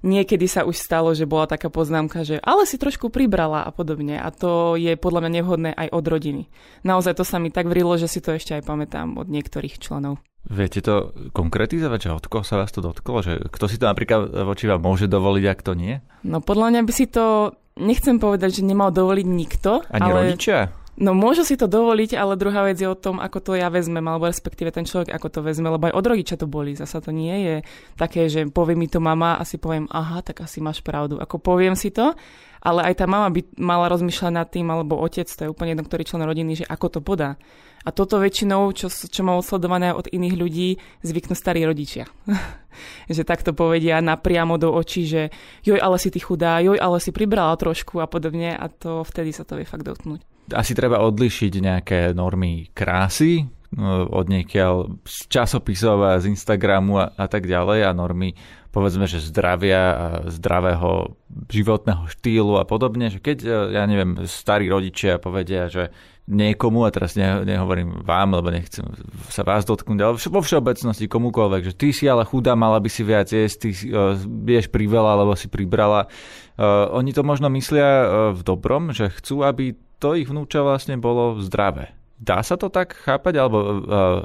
niekedy 0.00 0.46
sa 0.48 0.64
už 0.64 0.76
stalo, 0.76 1.12
že 1.12 1.28
bola 1.28 1.48
taká 1.48 1.68
poznámka, 1.68 2.24
že 2.24 2.40
ale 2.40 2.64
si 2.64 2.80
trošku 2.80 3.12
pribrala 3.12 3.64
a 3.64 3.70
podobne. 3.72 4.20
A 4.20 4.28
to 4.32 4.74
je 4.76 4.96
podľa 4.96 5.26
mňa 5.26 5.30
nevhodné 5.40 5.70
aj 5.76 5.88
od 5.92 6.04
rodiny. 6.04 6.42
Naozaj 6.84 7.20
to 7.20 7.24
sa 7.24 7.36
mi 7.38 7.52
tak 7.52 7.68
vrilo, 7.68 7.96
že 8.00 8.08
si 8.08 8.20
to 8.24 8.34
ešte 8.34 8.56
aj 8.58 8.66
pamätám 8.66 9.16
od 9.20 9.28
niektorých 9.28 9.80
členov. 9.80 10.20
Viete 10.40 10.80
to 10.80 11.12
konkretizovať, 11.36 11.98
že 12.00 12.16
od 12.16 12.24
koho 12.24 12.40
sa 12.40 12.56
vás 12.56 12.72
to 12.72 12.80
dotklo? 12.80 13.20
Že 13.20 13.52
kto 13.52 13.64
si 13.68 13.76
to 13.76 13.84
napríklad 13.84 14.32
voči 14.48 14.64
vám 14.64 14.80
môže 14.80 15.04
dovoliť, 15.04 15.44
ak 15.52 15.60
to 15.60 15.76
nie? 15.76 16.00
No 16.24 16.40
podľa 16.40 16.72
mňa 16.72 16.80
by 16.88 16.92
si 16.96 17.06
to, 17.12 17.52
nechcem 17.76 18.16
povedať, 18.16 18.60
že 18.60 18.62
nemal 18.64 18.88
dovoliť 18.88 19.26
nikto. 19.28 19.84
Ani 19.92 20.08
ale... 20.08 20.32
rodičia? 20.32 20.72
No 21.00 21.16
môžu 21.16 21.48
si 21.48 21.56
to 21.56 21.64
dovoliť, 21.64 22.12
ale 22.12 22.36
druhá 22.36 22.60
vec 22.68 22.76
je 22.76 22.84
o 22.84 22.92
tom, 22.92 23.24
ako 23.24 23.40
to 23.40 23.52
ja 23.56 23.72
vezmem, 23.72 24.04
alebo 24.04 24.28
respektíve 24.28 24.68
ten 24.68 24.84
človek, 24.84 25.08
ako 25.08 25.32
to 25.32 25.40
vezme, 25.40 25.72
lebo 25.72 25.88
aj 25.88 25.96
od 25.96 26.04
rodiča 26.04 26.36
to 26.36 26.44
boli. 26.44 26.76
Zasa 26.76 27.00
to 27.00 27.08
nie 27.08 27.32
je 27.40 27.56
také, 27.96 28.28
že 28.28 28.44
povie 28.52 28.76
mi 28.76 28.84
to 28.84 29.00
mama 29.00 29.40
a 29.40 29.48
si 29.48 29.56
poviem, 29.56 29.88
aha, 29.88 30.20
tak 30.20 30.44
asi 30.44 30.60
máš 30.60 30.84
pravdu. 30.84 31.16
Ako 31.16 31.40
poviem 31.40 31.72
si 31.72 31.88
to, 31.88 32.12
ale 32.60 32.84
aj 32.84 33.00
tá 33.00 33.08
mama 33.08 33.32
by 33.32 33.40
mala 33.56 33.88
rozmýšľať 33.88 34.32
nad 34.36 34.44
tým, 34.52 34.68
alebo 34.68 35.00
otec, 35.00 35.24
to 35.24 35.48
je 35.48 35.48
úplne 35.48 35.72
jedno, 35.72 35.88
ktorý 35.88 36.04
člen 36.04 36.20
rodiny, 36.20 36.60
že 36.60 36.68
ako 36.68 36.86
to 36.92 37.00
podá. 37.00 37.40
A 37.80 37.96
toto 37.96 38.20
väčšinou, 38.20 38.68
čo, 38.76 38.92
čo 38.92 39.24
mám 39.24 39.40
odsledované 39.40 39.96
od 39.96 40.04
iných 40.04 40.36
ľudí, 40.36 40.76
zvyknú 41.00 41.32
starí 41.32 41.64
rodičia. 41.64 42.12
že 43.08 43.24
takto 43.24 43.56
povedia 43.56 44.04
napriamo 44.04 44.60
do 44.60 44.68
očí, 44.68 45.08
že 45.08 45.32
joj, 45.64 45.80
ale 45.80 45.96
si 45.96 46.12
ty 46.12 46.20
chudá, 46.20 46.60
joj, 46.60 46.76
ale 46.76 47.00
si 47.00 47.08
pribrala 47.08 47.56
trošku 47.56 48.04
a 48.04 48.06
podobne 48.06 48.52
a 48.52 48.68
to 48.68 49.00
vtedy 49.08 49.32
sa 49.32 49.48
to 49.48 49.56
vie 49.56 49.64
fakt 49.64 49.88
dotknúť 49.88 50.28
asi 50.52 50.72
treba 50.74 51.02
odlišiť 51.02 51.52
nejaké 51.60 52.00
normy 52.12 52.70
krásy 52.74 53.46
no, 53.74 54.06
od 54.10 54.26
niekiaľ 54.28 55.02
z 55.02 55.16
časopisov 55.30 55.98
a 56.02 56.20
z 56.20 56.30
Instagramu 56.32 57.00
a, 57.00 57.06
a 57.14 57.26
tak 57.26 57.46
ďalej 57.46 57.86
a 57.86 57.96
normy 57.96 58.34
povedzme, 58.70 59.10
že 59.10 59.18
zdravia 59.18 59.82
a 59.90 60.06
zdravého 60.30 61.18
životného 61.50 62.06
štýlu 62.06 62.62
a 62.62 62.64
podobne, 62.64 63.10
že 63.10 63.18
keď, 63.18 63.38
e, 63.42 63.48
ja 63.74 63.82
neviem, 63.84 64.22
starí 64.30 64.70
rodičia 64.70 65.18
povedia, 65.18 65.66
že 65.66 65.90
niekomu, 66.30 66.86
a 66.86 66.94
teraz 66.94 67.18
ne, 67.18 67.42
nehovorím 67.42 68.06
vám, 68.06 68.38
lebo 68.38 68.54
nechcem 68.54 68.86
sa 69.26 69.42
vás 69.42 69.66
dotknúť, 69.66 69.98
ale 69.98 70.14
vo 70.14 70.40
všeobecnosti 70.40 71.10
komukoľvek, 71.10 71.62
že 71.66 71.74
ty 71.74 71.90
si 71.90 72.06
ale 72.06 72.22
chudá, 72.22 72.54
mala 72.54 72.78
by 72.78 72.86
si 72.86 73.02
viac 73.02 73.26
jesť, 73.26 73.56
ty 73.66 73.70
si, 73.74 73.90
uh, 73.90 74.14
vieš 74.46 74.70
priveľa, 74.70 75.18
alebo 75.18 75.34
si 75.34 75.50
pribrala. 75.50 76.06
Uh, 76.54 76.86
oni 76.94 77.10
to 77.10 77.26
možno 77.26 77.50
myslia 77.50 78.06
uh, 78.06 78.06
v 78.30 78.46
dobrom, 78.46 78.94
že 78.94 79.10
chcú, 79.10 79.42
aby 79.42 79.74
to 80.00 80.16
ich 80.16 80.26
vnúča 80.26 80.64
vlastne 80.64 80.96
bolo 80.96 81.38
zdravé. 81.44 81.92
Dá 82.16 82.40
sa 82.40 82.56
to 82.56 82.72
tak 82.72 82.96
chápať, 82.96 83.34
alebo 83.36 83.58
uh, 83.60 83.74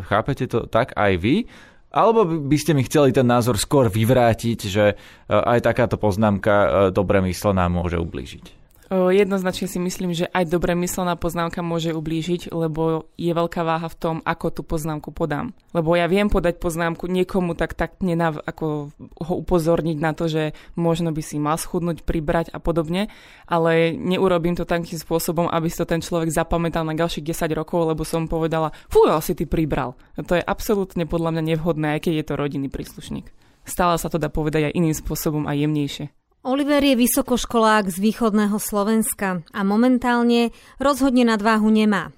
chápete 0.07 0.47
to 0.47 0.67
tak 0.67 0.95
aj 0.95 1.19
vy? 1.19 1.47
Alebo 1.95 2.27
by 2.27 2.57
ste 2.59 2.75
mi 2.75 2.83
chceli 2.83 3.15
ten 3.15 3.23
názor 3.23 3.55
skôr 3.55 3.87
vyvrátiť, 3.87 4.59
že 4.67 4.85
uh, 4.95 5.43
aj 5.55 5.63
takáto 5.63 5.95
poznámka 5.95 6.55
uh, 6.55 6.67
dobre 6.91 7.23
myslená 7.23 7.67
môže 7.71 7.95
ublížiť? 7.95 8.64
Jednoznačne 8.93 9.65
si 9.65 9.81
myslím, 9.81 10.13
že 10.13 10.29
aj 10.29 10.45
dobre 10.45 10.77
myslená 10.77 11.17
poznámka 11.17 11.65
môže 11.65 11.89
ublížiť, 11.89 12.53
lebo 12.53 13.09
je 13.17 13.33
veľká 13.33 13.65
váha 13.65 13.89
v 13.89 13.97
tom, 13.97 14.15
ako 14.21 14.47
tú 14.53 14.61
poznámku 14.61 15.09
podám. 15.09 15.57
Lebo 15.73 15.97
ja 15.97 16.05
viem 16.05 16.29
podať 16.29 16.61
poznámku 16.61 17.09
niekomu 17.09 17.57
tak 17.57 17.73
tak 17.73 17.97
nenav, 18.05 18.37
ako 18.45 18.93
ho 19.25 19.33
upozorniť 19.41 19.97
na 19.97 20.13
to, 20.13 20.29
že 20.29 20.53
možno 20.77 21.09
by 21.09 21.21
si 21.25 21.41
mal 21.41 21.57
schudnúť, 21.57 22.05
pribrať 22.05 22.53
a 22.53 22.61
podobne, 22.61 23.09
ale 23.49 23.97
neurobím 23.97 24.53
to 24.53 24.69
takým 24.69 25.01
spôsobom, 25.01 25.49
aby 25.49 25.65
si 25.65 25.81
to 25.81 25.89
ten 25.89 26.05
človek 26.05 26.29
zapamätal 26.29 26.85
na 26.85 26.93
ďalších 26.93 27.25
10 27.25 27.57
rokov, 27.57 27.89
lebo 27.89 28.05
som 28.05 28.29
povedala, 28.29 28.69
fú, 28.85 29.09
si 29.25 29.33
ty 29.33 29.49
pribral. 29.49 29.97
To 30.21 30.37
je 30.37 30.45
absolútne 30.45 31.09
podľa 31.09 31.33
mňa 31.33 31.57
nevhodné, 31.57 31.97
aj 31.97 32.05
keď 32.05 32.13
je 32.21 32.25
to 32.25 32.33
rodinný 32.37 32.69
príslušník. 32.69 33.33
Stále 33.65 33.97
sa 33.97 34.13
to 34.13 34.21
dá 34.21 34.29
povedať 34.29 34.69
aj 34.69 34.77
iným 34.77 34.93
spôsobom 34.93 35.49
a 35.49 35.57
jemnejšie. 35.57 36.24
Oliver 36.45 36.77
je 36.77 36.93
vysokoškolák 36.93 37.89
z 37.89 37.97
východného 37.97 38.61
Slovenska 38.61 39.41
a 39.49 39.65
momentálne 39.65 40.53
rozhodne 40.77 41.25
nadváhu 41.25 41.73
nemá. 41.73 42.13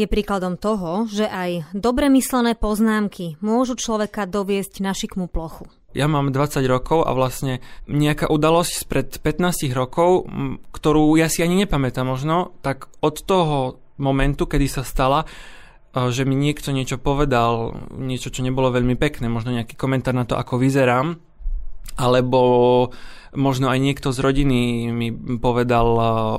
Je 0.00 0.08
príkladom 0.08 0.56
toho, 0.56 1.04
že 1.12 1.28
aj 1.28 1.76
dobre 1.76 2.08
myslené 2.08 2.56
poznámky 2.56 3.36
môžu 3.44 3.76
človeka 3.76 4.24
doviesť 4.24 4.80
na 4.80 4.96
šikmú 4.96 5.28
plochu. 5.28 5.68
Ja 5.92 6.08
mám 6.08 6.32
20 6.32 6.64
rokov 6.64 7.04
a 7.04 7.12
vlastne 7.12 7.60
nejaká 7.84 8.32
udalosť 8.32 8.72
spred 8.80 9.08
15 9.20 9.68
rokov, 9.76 10.24
ktorú 10.72 11.12
ja 11.20 11.28
si 11.28 11.44
ani 11.44 11.68
nepamätám 11.68 12.08
možno, 12.08 12.56
tak 12.64 12.88
od 13.04 13.28
toho 13.28 13.76
momentu, 14.00 14.48
kedy 14.48 14.72
sa 14.72 14.88
stala, 14.88 15.28
že 15.92 16.24
mi 16.24 16.32
niekto 16.32 16.72
niečo 16.72 16.96
povedal, 16.96 17.76
niečo, 17.92 18.32
čo 18.32 18.40
nebolo 18.40 18.72
veľmi 18.72 18.96
pekné, 18.96 19.28
možno 19.28 19.52
nejaký 19.52 19.76
komentár 19.76 20.16
na 20.16 20.24
to, 20.24 20.40
ako 20.40 20.56
vyzerám, 20.64 21.20
alebo 21.94 22.90
možno 23.36 23.70
aj 23.70 23.78
niekto 23.78 24.10
z 24.10 24.18
rodiny 24.18 24.90
mi 24.90 25.12
povedal, 25.38 25.86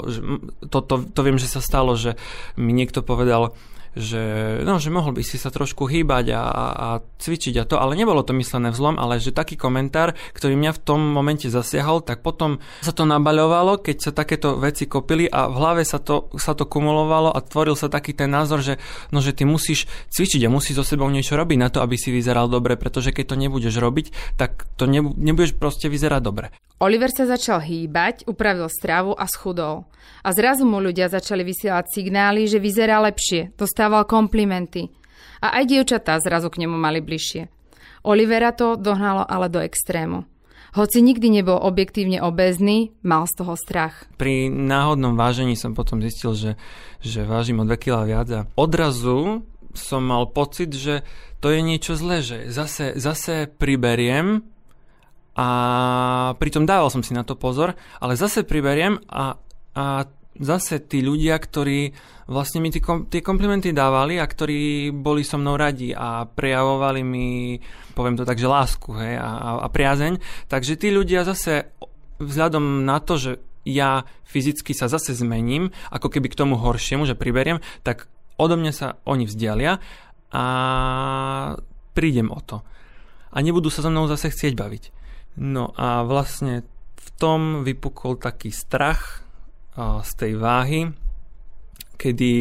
že 0.09 0.19
to, 0.67 0.81
to, 0.83 0.95
to 1.07 1.19
viem, 1.23 1.37
že 1.39 1.47
sa 1.47 1.61
stalo, 1.61 1.95
že 1.95 2.17
mi 2.57 2.73
niekto 2.73 3.05
povedal, 3.05 3.55
že, 3.95 4.23
no, 4.65 4.81
že 4.81 4.89
mohol 4.89 5.15
by 5.15 5.23
si 5.23 5.39
sa 5.39 5.53
trošku 5.53 5.87
hýbať 5.87 6.33
a, 6.33 6.41
a, 6.41 6.65
a 6.73 6.87
cvičiť 7.21 7.61
a 7.61 7.67
to, 7.67 7.79
ale 7.79 7.95
nebolo 7.95 8.25
to 8.25 8.35
myslené 8.35 8.73
vzlom, 8.73 8.99
ale 8.99 9.21
že 9.21 9.35
taký 9.35 9.55
komentár, 9.55 10.17
ktorý 10.33 10.57
mňa 10.57 10.71
v 10.75 10.83
tom 10.83 10.99
momente 10.99 11.47
zasiahol, 11.47 12.03
tak 12.03 12.25
potom 12.25 12.59
sa 12.83 12.91
to 12.91 13.07
nabaľovalo, 13.07 13.79
keď 13.79 14.09
sa 14.09 14.11
takéto 14.11 14.57
veci 14.57 14.89
kopili 14.89 15.29
a 15.29 15.47
v 15.47 15.55
hlave 15.55 15.83
sa 15.87 16.01
to, 16.01 16.33
sa 16.35 16.57
to 16.57 16.65
kumulovalo 16.65 17.31
a 17.31 17.39
tvoril 17.39 17.77
sa 17.77 17.87
taký 17.87 18.17
ten 18.17 18.31
názor, 18.31 18.59
že, 18.65 18.81
no, 19.13 19.23
že 19.23 19.31
ty 19.31 19.45
musíš 19.45 19.85
cvičiť 20.11 20.43
a 20.47 20.53
musíš 20.53 20.81
so 20.81 20.85
sebou 20.95 21.07
niečo 21.07 21.37
robiť 21.37 21.57
na 21.57 21.69
to, 21.69 21.79
aby 21.85 21.95
si 21.95 22.09
vyzeral 22.09 22.49
dobre, 22.49 22.75
pretože 22.75 23.13
keď 23.13 23.33
to 23.33 23.35
nebudeš 23.37 23.75
robiť, 23.77 24.37
tak 24.39 24.65
to 24.75 24.89
nebudeš 24.89 25.53
proste 25.55 25.91
vyzerať 25.91 26.21
dobre. 26.23 26.47
Oliver 26.77 27.09
sa 27.09 27.25
začal 27.25 27.57
hýbať, 27.65 28.29
upravil 28.29 28.69
stravu 28.69 29.17
a 29.17 29.25
schudol. 29.25 29.89
A 30.21 30.29
zrazu 30.29 30.61
mu 30.61 30.77
ľudia 30.77 31.09
začali 31.09 31.41
vysielať 31.41 31.89
signály, 31.89 32.45
že 32.45 32.61
vyzerá 32.61 33.01
lepšie, 33.01 33.49
dostával 33.77 34.09
komplimenty. 34.09 34.89
A 35.37 35.61
aj 35.61 35.69
dievčatá 35.69 36.17
zrazu 36.17 36.49
k 36.49 36.65
nemu 36.65 36.73
mali 36.81 36.97
bližšie. 36.97 37.45
Olivera 38.01 38.49
to 38.49 38.73
dohnalo 38.73 39.21
ale 39.21 39.53
do 39.53 39.61
extrému. 39.61 40.25
Hoci 40.73 41.05
nikdy 41.05 41.29
nebol 41.29 41.61
objektívne 41.61 42.17
obézny, 42.17 42.89
mal 43.05 43.29
z 43.29 43.37
toho 43.37 43.53
strach. 43.53 44.09
Pri 44.17 44.49
náhodnom 44.49 45.13
vážení 45.13 45.53
som 45.53 45.77
potom 45.77 46.01
zistil, 46.01 46.33
že, 46.33 46.51
že 47.05 47.21
vážim 47.21 47.61
o 47.61 47.69
2 47.69 47.77
kg 47.77 48.01
viac 48.09 48.27
a 48.33 48.49
odrazu 48.57 49.45
som 49.77 50.01
mal 50.01 50.25
pocit, 50.25 50.73
že 50.73 51.05
to 51.37 51.53
je 51.53 51.61
niečo 51.61 51.93
zlé, 51.93 52.25
že 52.25 52.49
zase, 52.49 52.97
zase 52.97 53.45
priberiem 53.45 54.41
a 55.37 55.47
pritom 56.41 56.65
dával 56.65 56.89
som 56.89 57.05
si 57.05 57.13
na 57.13 57.21
to 57.21 57.37
pozor, 57.37 57.77
ale 58.01 58.17
zase 58.17 58.41
priberiem 58.41 58.97
a, 59.05 59.37
a 59.77 60.09
zase 60.39 60.83
tí 60.83 61.01
ľudia, 61.01 61.37
ktorí 61.37 61.93
vlastne 62.27 62.59
mi 62.59 62.69
tie 62.73 63.21
komplimenty 63.23 63.71
dávali 63.71 64.19
a 64.19 64.27
ktorí 64.27 64.91
boli 64.91 65.23
so 65.23 65.39
mnou 65.39 65.55
radi 65.55 65.95
a 65.95 66.27
prejavovali 66.27 67.01
mi, 67.01 67.57
poviem 67.95 68.19
to 68.19 68.27
tak, 68.27 68.37
že 68.37 68.51
lásku 68.51 68.91
hej, 68.99 69.15
a, 69.17 69.63
a 69.63 69.67
priazeň. 69.71 70.19
Takže 70.51 70.75
tí 70.75 70.91
ľudia 70.91 71.23
zase 71.23 71.71
vzhľadom 72.19 72.83
na 72.83 72.99
to, 72.99 73.15
že 73.15 73.31
ja 73.67 74.07
fyzicky 74.23 74.71
sa 74.71 74.87
zase 74.87 75.11
zmením, 75.11 75.75
ako 75.91 76.07
keby 76.07 76.31
k 76.31 76.39
tomu 76.39 76.55
horšiemu, 76.55 77.03
že 77.03 77.19
priberiem, 77.19 77.59
tak 77.83 78.07
odo 78.39 78.55
mňa 78.55 78.73
sa 78.73 78.87
oni 79.03 79.27
vzdialia 79.27 79.83
a 80.31 80.45
prídem 81.91 82.31
o 82.31 82.39
to. 82.39 82.63
A 83.31 83.37
nebudú 83.43 83.67
sa 83.67 83.83
so 83.83 83.91
mnou 83.91 84.07
zase 84.07 84.31
chcieť 84.31 84.55
baviť. 84.55 84.83
No 85.37 85.75
a 85.75 86.07
vlastne 86.07 86.63
v 86.97 87.07
tom 87.19 87.61
vypukol 87.67 88.17
taký 88.17 88.49
strach 88.55 89.26
z 89.77 90.11
tej 90.17 90.33
váhy, 90.41 90.89
kedy 91.97 92.33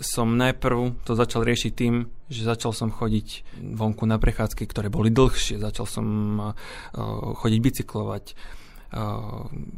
som 0.00 0.32
najprv 0.36 1.04
to 1.04 1.12
začal 1.12 1.44
riešiť 1.44 1.72
tým, 1.76 2.08
že 2.32 2.48
začal 2.48 2.72
som 2.72 2.88
chodiť 2.88 3.44
vonku 3.76 4.08
na 4.08 4.16
prechádzky, 4.16 4.64
ktoré 4.64 4.88
boli 4.88 5.12
dlhšie, 5.12 5.60
začal 5.60 5.84
som 5.84 6.06
chodiť 7.36 7.60
bicyklovať. 7.60 8.24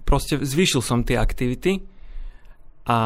Proste 0.06 0.38
zvýšil 0.42 0.82
som 0.82 1.02
tie 1.02 1.18
aktivity 1.18 1.82
a 2.86 2.98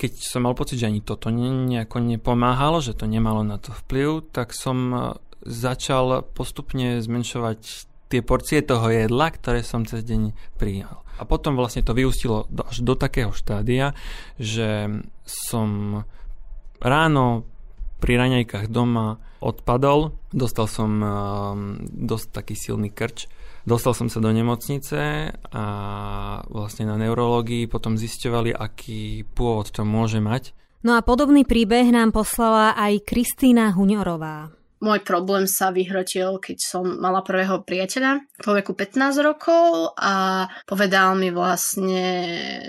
keď 0.00 0.12
som 0.16 0.48
mal 0.48 0.56
pocit, 0.56 0.80
že 0.80 0.88
ani 0.88 1.04
toto 1.04 1.28
nejako 1.28 2.00
nepomáhalo, 2.00 2.80
že 2.80 2.96
to 2.96 3.04
nemalo 3.04 3.44
na 3.44 3.60
to 3.60 3.76
vplyv, 3.84 4.32
tak 4.32 4.56
som 4.56 5.12
začal 5.44 6.24
postupne 6.32 7.04
zmenšovať 7.04 7.60
tie 8.08 8.20
porcie 8.24 8.64
toho 8.64 8.88
jedla, 8.88 9.28
ktoré 9.28 9.60
som 9.60 9.84
cez 9.84 10.00
deň 10.08 10.32
prijímal. 10.56 11.03
A 11.18 11.22
potom 11.22 11.54
vlastne 11.54 11.86
to 11.86 11.94
vyústilo 11.94 12.50
až 12.50 12.82
do 12.82 12.98
takého 12.98 13.30
štádia, 13.30 13.94
že 14.38 14.90
som 15.24 16.02
ráno 16.82 17.46
pri 18.02 18.20
raňajkách 18.20 18.68
doma 18.68 19.22
odpadol, 19.40 20.12
dostal 20.28 20.68
som 20.68 20.90
um, 21.00 21.08
dosť 21.88 22.26
taký 22.32 22.54
silný 22.56 22.92
krč, 22.92 23.28
dostal 23.64 23.96
som 23.96 24.12
sa 24.12 24.20
do 24.20 24.28
nemocnice 24.28 25.32
a 25.32 25.64
vlastne 26.48 26.84
na 26.88 27.00
neurológii 27.00 27.64
potom 27.68 27.96
zisťovali, 27.96 28.52
aký 28.52 29.24
pôvod 29.32 29.72
to 29.72 29.84
môže 29.84 30.20
mať. 30.20 30.52
No 30.84 30.96
a 30.96 31.00
podobný 31.00 31.48
príbeh 31.48 31.88
nám 31.88 32.12
poslala 32.12 32.76
aj 32.76 33.08
Kristýna 33.08 33.72
Huňorová. 33.72 34.63
Môj 34.84 35.00
problém 35.00 35.48
sa 35.48 35.72
vyhrotil, 35.72 36.36
keď 36.36 36.60
som 36.60 36.84
mala 36.84 37.24
prvého 37.24 37.64
priateľa 37.64 38.20
po 38.44 38.52
veku 38.52 38.76
15 38.76 39.16
rokov 39.24 39.96
a 39.96 40.44
povedal 40.68 41.16
mi 41.16 41.32
vlastne, 41.32 42.04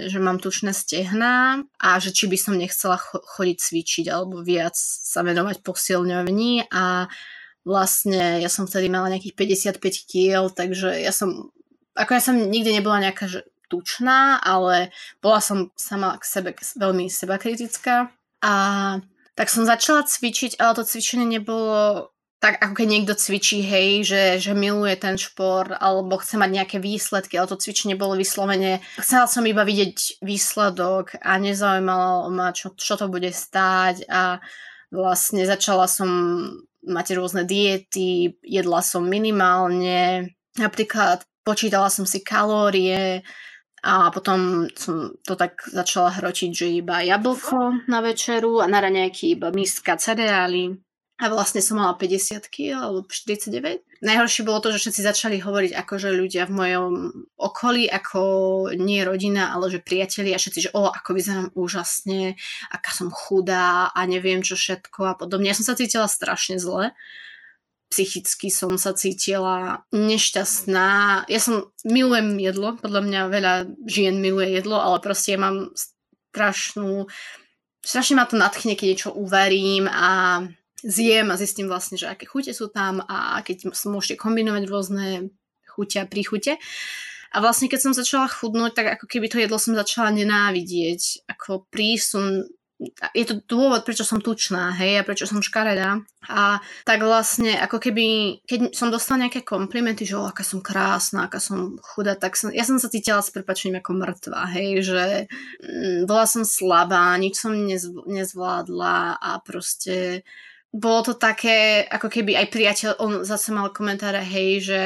že 0.07 0.15
mám 0.23 0.39
tučné 0.39 0.71
stehná 0.71 1.59
a 1.75 1.89
že 1.99 2.15
či 2.15 2.31
by 2.31 2.37
som 2.39 2.55
nechcela 2.55 2.95
chodiť 2.95 3.57
cvičiť 3.59 4.05
alebo 4.07 4.39
viac 4.39 4.79
sa 4.79 5.27
venovať 5.27 5.59
posilňovní 5.59 6.71
a 6.71 7.11
vlastne 7.67 8.39
ja 8.39 8.47
som 8.47 8.63
vtedy 8.63 8.87
mala 8.87 9.11
nejakých 9.11 9.35
55 9.75 10.07
kg, 10.07 10.47
takže 10.55 10.95
ja 10.95 11.11
som, 11.11 11.51
ako 11.99 12.11
ja 12.15 12.21
som 12.23 12.39
nikdy 12.39 12.79
nebola 12.79 13.03
nejaká 13.03 13.27
že 13.27 13.43
tučná, 13.67 14.39
ale 14.39 14.93
bola 15.19 15.43
som 15.43 15.73
sama 15.75 16.15
k 16.15 16.23
sebe 16.23 16.49
veľmi 16.79 17.11
sebakritická 17.11 18.07
a 18.39 18.53
tak 19.35 19.51
som 19.51 19.67
začala 19.67 20.07
cvičiť, 20.07 20.57
ale 20.57 20.75
to 20.79 20.83
cvičenie 20.87 21.27
nebolo 21.27 22.11
tak 22.45 22.61
ako 22.61 22.77
keď 22.77 22.87
niekto 22.87 23.13
cvičí, 23.17 23.65
hej, 23.65 24.05
že, 24.05 24.23
že 24.37 24.53
miluje 24.53 24.93
ten 25.01 25.17
šport 25.17 25.73
alebo 25.81 26.21
chce 26.21 26.37
mať 26.37 26.49
nejaké 26.53 26.77
výsledky, 26.77 27.41
ale 27.41 27.49
to 27.49 27.57
cvičenie 27.57 27.97
bolo 27.97 28.13
vyslovene, 28.13 28.85
chcela 29.01 29.25
som 29.25 29.41
iba 29.49 29.65
vidieť 29.65 30.21
výsledok 30.21 31.17
a 31.25 31.41
nezaujímalo 31.41 32.29
ma, 32.29 32.53
čo, 32.53 32.77
čo 32.77 33.01
to 33.01 33.09
bude 33.09 33.33
stáť 33.33 34.05
a 34.11 34.37
vlastne 34.93 35.41
začala 35.47 35.89
som 35.89 36.05
mať 36.85 37.17
rôzne 37.17 37.49
diety, 37.49 38.37
jedla 38.45 38.85
som 38.85 39.01
minimálne, 39.01 40.29
napríklad 40.53 41.25
počítala 41.41 41.89
som 41.89 42.05
si 42.05 42.21
kalórie, 42.21 43.25
a 43.85 44.09
potom 44.09 44.65
som 44.73 45.13
to 45.21 45.37
tak 45.37 45.61
začala 45.69 46.09
hročiť, 46.09 46.49
že 46.49 46.67
iba 46.73 47.05
jablko 47.05 47.85
na 47.85 48.01
večeru 48.01 48.57
a 48.57 48.65
na 48.65 48.81
raňajky 48.81 49.37
iba 49.37 49.53
miska 49.53 49.93
cereály. 50.01 50.81
A 51.15 51.31
vlastne 51.31 51.63
som 51.63 51.79
mala 51.79 51.95
50 51.95 52.49
kg 52.51 52.81
alebo 52.81 53.07
49. 53.07 54.03
Najhoršie 54.03 54.43
bolo 54.43 54.59
to, 54.59 54.75
že 54.75 54.83
všetci 54.83 55.01
začali 55.05 55.37
hovoriť 55.39 55.71
akože 55.71 56.11
ľudia 56.11 56.43
v 56.49 56.55
mojom 56.59 56.93
okolí, 57.39 57.87
ako 57.87 58.19
nie 58.75 58.99
rodina, 59.05 59.55
ale 59.55 59.71
že 59.71 59.79
priatelia 59.79 60.35
a 60.35 60.41
všetci, 60.41 60.59
že 60.67 60.73
o, 60.75 60.91
ako 60.91 61.15
vyzerám 61.15 61.55
úžasne, 61.55 62.35
aká 62.67 62.91
som 62.91 63.07
chudá 63.13 63.95
a 63.95 63.99
neviem 64.03 64.43
čo 64.43 64.59
všetko 64.59 64.99
a 65.07 65.13
podobne. 65.15 65.47
Ja 65.47 65.55
som 65.55 65.63
sa 65.63 65.79
cítila 65.79 66.09
strašne 66.11 66.59
zle 66.59 66.91
psychicky 67.89 68.49
som 68.49 68.75
sa 68.75 68.97
cítila 68.97 69.85
nešťastná. 69.93 71.23
Ja 71.29 71.39
som, 71.39 71.71
milujem 71.85 72.37
jedlo, 72.41 72.75
podľa 72.77 73.01
mňa 73.05 73.21
veľa 73.31 73.53
žien 73.85 74.17
miluje 74.19 74.57
jedlo, 74.57 74.81
ale 74.81 74.97
proste 74.99 75.37
ja 75.37 75.39
mám 75.39 75.71
strašnú, 75.75 77.07
strašne 77.85 78.17
ma 78.17 78.25
to 78.25 78.35
nadchne, 78.35 78.73
keď 78.73 78.87
niečo 78.91 79.11
uvarím 79.13 79.85
a 79.87 80.43
zjem 80.81 81.31
a 81.31 81.39
zistím 81.39 81.69
vlastne, 81.69 81.97
že 81.97 82.09
aké 82.09 82.25
chute 82.25 82.53
sú 82.53 82.67
tam 82.67 83.01
a 83.05 83.41
keď 83.41 83.71
môžete 83.85 84.21
kombinovať 84.21 84.63
rôzne 84.69 85.33
chute 85.69 85.97
a 86.01 86.09
príchute. 86.09 86.57
A 87.35 87.43
vlastne 87.43 87.67
keď 87.67 87.79
som 87.83 87.91
začala 87.91 88.31
chudnúť, 88.31 88.71
tak 88.71 88.87
ako 88.95 89.11
keby 89.11 89.27
to 89.27 89.41
jedlo 89.43 89.59
som 89.59 89.75
začala 89.75 90.07
nenávidieť. 90.15 91.27
Ako 91.35 91.67
prísun 91.67 92.47
je 93.15 93.23
to 93.23 93.39
dôvod, 93.47 93.87
prečo 93.87 94.03
som 94.03 94.19
tučná, 94.19 94.75
hej, 94.75 94.99
a 94.99 95.07
prečo 95.07 95.23
som 95.23 95.39
škaredá. 95.39 96.03
A 96.27 96.59
tak 96.83 96.99
vlastne, 96.99 97.55
ako 97.55 97.79
keby, 97.79 98.39
keď 98.43 98.75
som 98.75 98.91
dostala 98.91 99.25
nejaké 99.25 99.47
komplimenty, 99.47 100.03
že 100.03 100.19
o, 100.19 100.27
aká 100.27 100.43
som 100.43 100.59
krásna, 100.59 101.31
aká 101.31 101.39
som 101.39 101.79
chudá, 101.79 102.19
tak 102.19 102.35
som, 102.35 102.51
ja 102.51 102.67
som 102.67 102.75
sa 102.75 102.91
cítila 102.91 103.23
s 103.23 103.31
prepačením 103.31 103.79
ako 103.79 103.91
mŕtva, 103.95 104.41
hej, 104.51 104.83
že 104.83 105.05
mm, 105.63 106.03
bola 106.03 106.27
som 106.27 106.43
slabá, 106.43 107.15
nič 107.15 107.39
som 107.39 107.55
nezv, 107.55 108.03
nezvládla 108.11 109.23
a 109.23 109.31
proste 109.39 110.27
bolo 110.75 111.07
to 111.07 111.13
také, 111.15 111.87
ako 111.87 112.11
keby 112.11 112.35
aj 112.35 112.47
priateľ, 112.51 112.89
on 112.99 113.11
zase 113.23 113.55
mal 113.55 113.71
komentáre, 113.71 114.19
hej, 114.19 114.67
že 114.67 114.81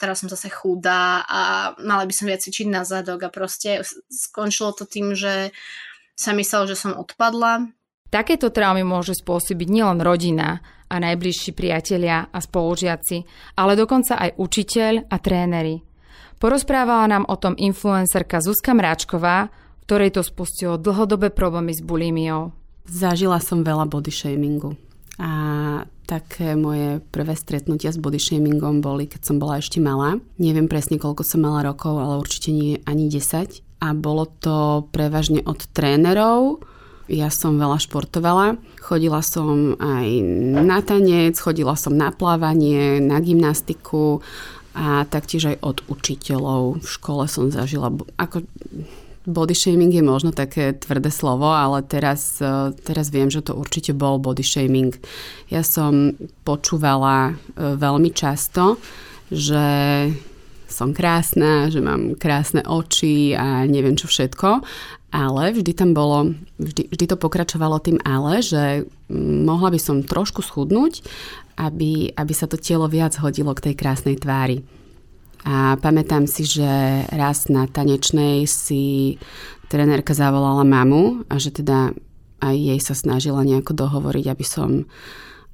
teraz 0.00 0.24
som 0.24 0.32
zase 0.32 0.48
chudá 0.48 1.20
a 1.28 1.40
mala 1.84 2.08
by 2.08 2.14
som 2.16 2.24
viac 2.24 2.40
cvičiť 2.40 2.72
na 2.72 2.88
zadok 2.88 3.28
a 3.28 3.34
proste 3.34 3.84
skončilo 4.08 4.72
to 4.72 4.88
tým, 4.88 5.12
že 5.12 5.52
sa 6.20 6.36
myslel, 6.36 6.68
že 6.68 6.76
som 6.76 6.92
odpadla. 6.92 7.72
Takéto 8.12 8.52
traumy 8.52 8.84
môže 8.84 9.16
spôsobiť 9.16 9.68
nielen 9.72 10.04
rodina 10.04 10.60
a 10.90 11.00
najbližší 11.00 11.56
priatelia 11.56 12.28
a 12.28 12.38
spolužiaci, 12.42 13.24
ale 13.56 13.72
dokonca 13.78 14.20
aj 14.20 14.36
učiteľ 14.36 15.08
a 15.08 15.16
tréneri. 15.16 15.80
Porozprávala 16.36 17.06
nám 17.08 17.24
o 17.30 17.36
tom 17.40 17.56
influencerka 17.56 18.42
Zuzka 18.44 18.76
Mráčková, 18.76 19.48
ktorej 19.86 20.18
to 20.18 20.22
spustilo 20.26 20.76
dlhodobé 20.76 21.32
problémy 21.32 21.72
s 21.72 21.80
bulimiou. 21.80 22.52
Zažila 22.84 23.38
som 23.38 23.62
veľa 23.62 23.86
body 23.86 24.10
shamingu. 24.10 24.74
A 25.20 25.30
také 26.08 26.56
moje 26.56 26.98
prvé 27.12 27.38
stretnutia 27.38 27.92
s 27.94 28.00
body 28.00 28.18
shamingom 28.18 28.82
boli, 28.82 29.06
keď 29.06 29.30
som 29.30 29.36
bola 29.38 29.62
ešte 29.62 29.78
malá. 29.78 30.18
Neviem 30.40 30.66
presne, 30.66 30.98
koľko 30.98 31.22
som 31.22 31.44
mala 31.44 31.62
rokov, 31.62 32.00
ale 32.02 32.18
určite 32.18 32.50
nie 32.50 32.82
ani 32.88 33.06
10. 33.06 33.69
A 33.80 33.96
bolo 33.96 34.28
to 34.28 34.84
prevažne 34.92 35.40
od 35.44 35.64
trénerov, 35.72 36.60
ja 37.10 37.26
som 37.26 37.58
veľa 37.58 37.82
športovala. 37.82 38.54
Chodila 38.78 39.18
som 39.18 39.74
aj 39.82 40.06
na 40.62 40.78
tanec, 40.78 41.34
chodila 41.42 41.74
som 41.74 41.98
na 41.98 42.14
plávanie, 42.14 43.02
na 43.02 43.18
gymnastiku 43.18 44.22
a 44.78 45.02
taktiež 45.10 45.50
aj 45.50 45.56
od 45.58 45.78
učiteľov. 45.90 46.78
V 46.78 46.86
škole 46.86 47.26
som 47.26 47.50
zažila, 47.50 47.90
ako 48.14 48.46
body 49.26 49.58
shaming 49.58 49.90
je 49.90 50.06
možno 50.06 50.30
také 50.30 50.70
tvrdé 50.70 51.10
slovo, 51.10 51.50
ale 51.50 51.82
teraz, 51.82 52.38
e, 52.38 52.70
teraz 52.86 53.10
viem, 53.10 53.26
že 53.26 53.42
to 53.42 53.58
určite 53.58 53.90
bol 53.90 54.22
body 54.22 54.46
shaming. 54.46 54.94
Ja 55.50 55.66
som 55.66 56.14
počúvala 56.46 57.34
e, 57.34 57.74
veľmi 57.74 58.14
často, 58.14 58.78
že 59.34 59.66
som 60.72 60.94
krásna, 60.96 61.68
že 61.68 61.82
mám 61.82 62.16
krásne 62.16 62.64
oči 62.64 63.34
a 63.34 63.66
neviem 63.66 63.94
čo 63.98 64.06
všetko, 64.06 64.62
ale 65.10 65.50
vždy 65.50 65.72
tam 65.74 65.90
bolo, 65.90 66.38
vždy, 66.62 66.86
vždy 66.90 67.04
to 67.10 67.16
pokračovalo 67.18 67.82
tým 67.82 67.98
ale, 68.06 68.40
že 68.40 68.86
mohla 69.44 69.74
by 69.74 69.78
som 69.82 70.06
trošku 70.06 70.42
schudnúť, 70.42 71.02
aby, 71.58 72.14
aby 72.14 72.32
sa 72.32 72.46
to 72.46 72.56
telo 72.56 72.86
viac 72.86 73.18
hodilo 73.18 73.50
k 73.52 73.70
tej 73.70 73.74
krásnej 73.74 74.16
tvári. 74.16 74.62
A 75.44 75.74
pamätám 75.80 76.28
si, 76.28 76.44
že 76.44 76.68
raz 77.10 77.48
na 77.48 77.64
tanečnej 77.64 78.44
si 78.44 79.16
trenérka 79.72 80.12
zavolala 80.12 80.62
mamu 80.62 81.24
a 81.26 81.40
že 81.40 81.50
teda 81.50 81.96
aj 82.40 82.56
jej 82.56 82.80
sa 82.80 82.94
snažila 82.96 83.44
nejako 83.44 83.76
dohovoriť, 83.76 84.24
aby 84.28 84.44
som, 84.44 84.84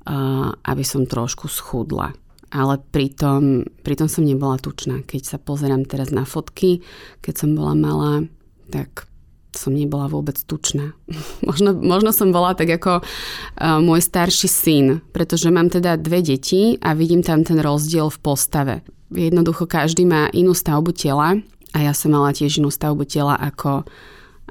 uh, 0.07 0.51
aby 0.63 0.85
som 0.87 1.07
trošku 1.07 1.51
schudla. 1.51 2.15
Ale 2.55 2.79
pritom, 2.95 3.67
pritom 3.83 4.07
som 4.07 4.23
nebola 4.23 4.57
tučná. 4.57 5.03
Keď 5.03 5.23
sa 5.35 5.39
pozerám 5.43 5.83
teraz 5.83 6.15
na 6.15 6.23
fotky, 6.23 6.83
keď 7.19 7.35
som 7.43 7.51
bola 7.59 7.75
malá, 7.75 8.23
tak 8.71 9.11
som 9.57 9.73
nebola 9.73 10.07
vôbec 10.07 10.37
tučná. 10.45 10.93
možno, 11.49 11.73
možno 11.73 12.13
som 12.13 12.31
bola 12.31 12.53
tak 12.53 12.71
ako 12.77 13.01
uh, 13.01 13.81
môj 13.81 14.05
starší 14.05 14.49
syn, 14.49 14.87
pretože 15.11 15.49
mám 15.49 15.73
teda 15.73 15.97
dve 15.97 16.21
deti 16.21 16.77
a 16.79 16.93
vidím 16.93 17.25
tam 17.25 17.43
ten 17.43 17.59
rozdiel 17.59 18.13
v 18.13 18.19
postave. 18.21 18.75
Jednoducho 19.11 19.67
každý 19.67 20.05
má 20.05 20.29
inú 20.35 20.53
stavbu 20.53 20.93
tela 20.93 21.39
a 21.73 21.79
ja 21.79 21.93
som 21.97 22.13
mala 22.13 22.35
tiež 22.37 22.61
inú 22.61 22.69
stavbu 22.69 23.07
tela 23.09 23.39
ako, 23.39 23.87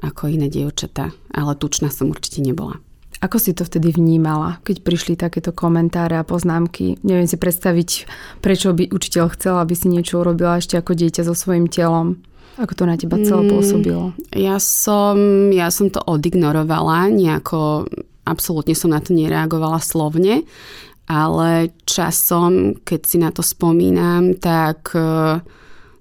ako 0.02 0.22
iné 0.32 0.50
dievčatá, 0.50 1.14
ale 1.32 1.52
tučná 1.54 1.92
som 1.92 2.10
určite 2.10 2.42
nebola. 2.42 2.80
Ako 3.24 3.40
si 3.40 3.56
to 3.56 3.64
vtedy 3.64 3.96
vnímala, 3.96 4.60
keď 4.60 4.84
prišli 4.84 5.16
takéto 5.16 5.48
komentáre 5.48 6.20
a 6.20 6.26
poznámky? 6.26 7.00
Neviem 7.00 7.24
si 7.24 7.40
predstaviť, 7.40 8.04
prečo 8.44 8.76
by 8.76 8.92
učiteľ 8.92 9.24
chcel, 9.32 9.56
aby 9.56 9.72
si 9.72 9.88
niečo 9.88 10.20
urobila 10.20 10.60
ešte 10.60 10.76
ako 10.76 10.92
dieťa 10.92 11.24
so 11.24 11.32
svojím 11.32 11.72
telom. 11.72 12.20
Ako 12.60 12.72
to 12.72 12.84
na 12.88 12.96
teba 12.96 13.20
celé 13.20 13.48
mm, 13.48 13.50
pôsobilo? 13.52 14.04
Ja 14.32 14.56
som, 14.60 15.16
ja 15.52 15.68
som 15.68 15.92
to 15.92 16.00
odignorovala, 16.00 17.12
nejako 17.12 17.88
absolútne 18.24 18.72
som 18.76 18.92
na 18.92 19.00
to 19.00 19.12
nereagovala 19.12 19.80
slovne, 19.80 20.44
ale 21.06 21.70
časom, 21.86 22.80
keď 22.82 23.00
si 23.06 23.16
na 23.22 23.30
to 23.30 23.40
spomínam, 23.40 24.34
tak, 24.36 24.92
eh, 24.92 25.40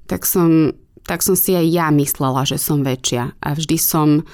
tak, 0.10 0.26
som, 0.26 0.74
tak 1.06 1.22
som 1.22 1.38
si 1.38 1.54
aj 1.54 1.68
ja 1.70 1.88
myslela, 1.94 2.44
že 2.44 2.58
som 2.58 2.82
väčšia. 2.82 3.38
A 3.40 3.50
vždy 3.54 3.78
som 3.78 4.26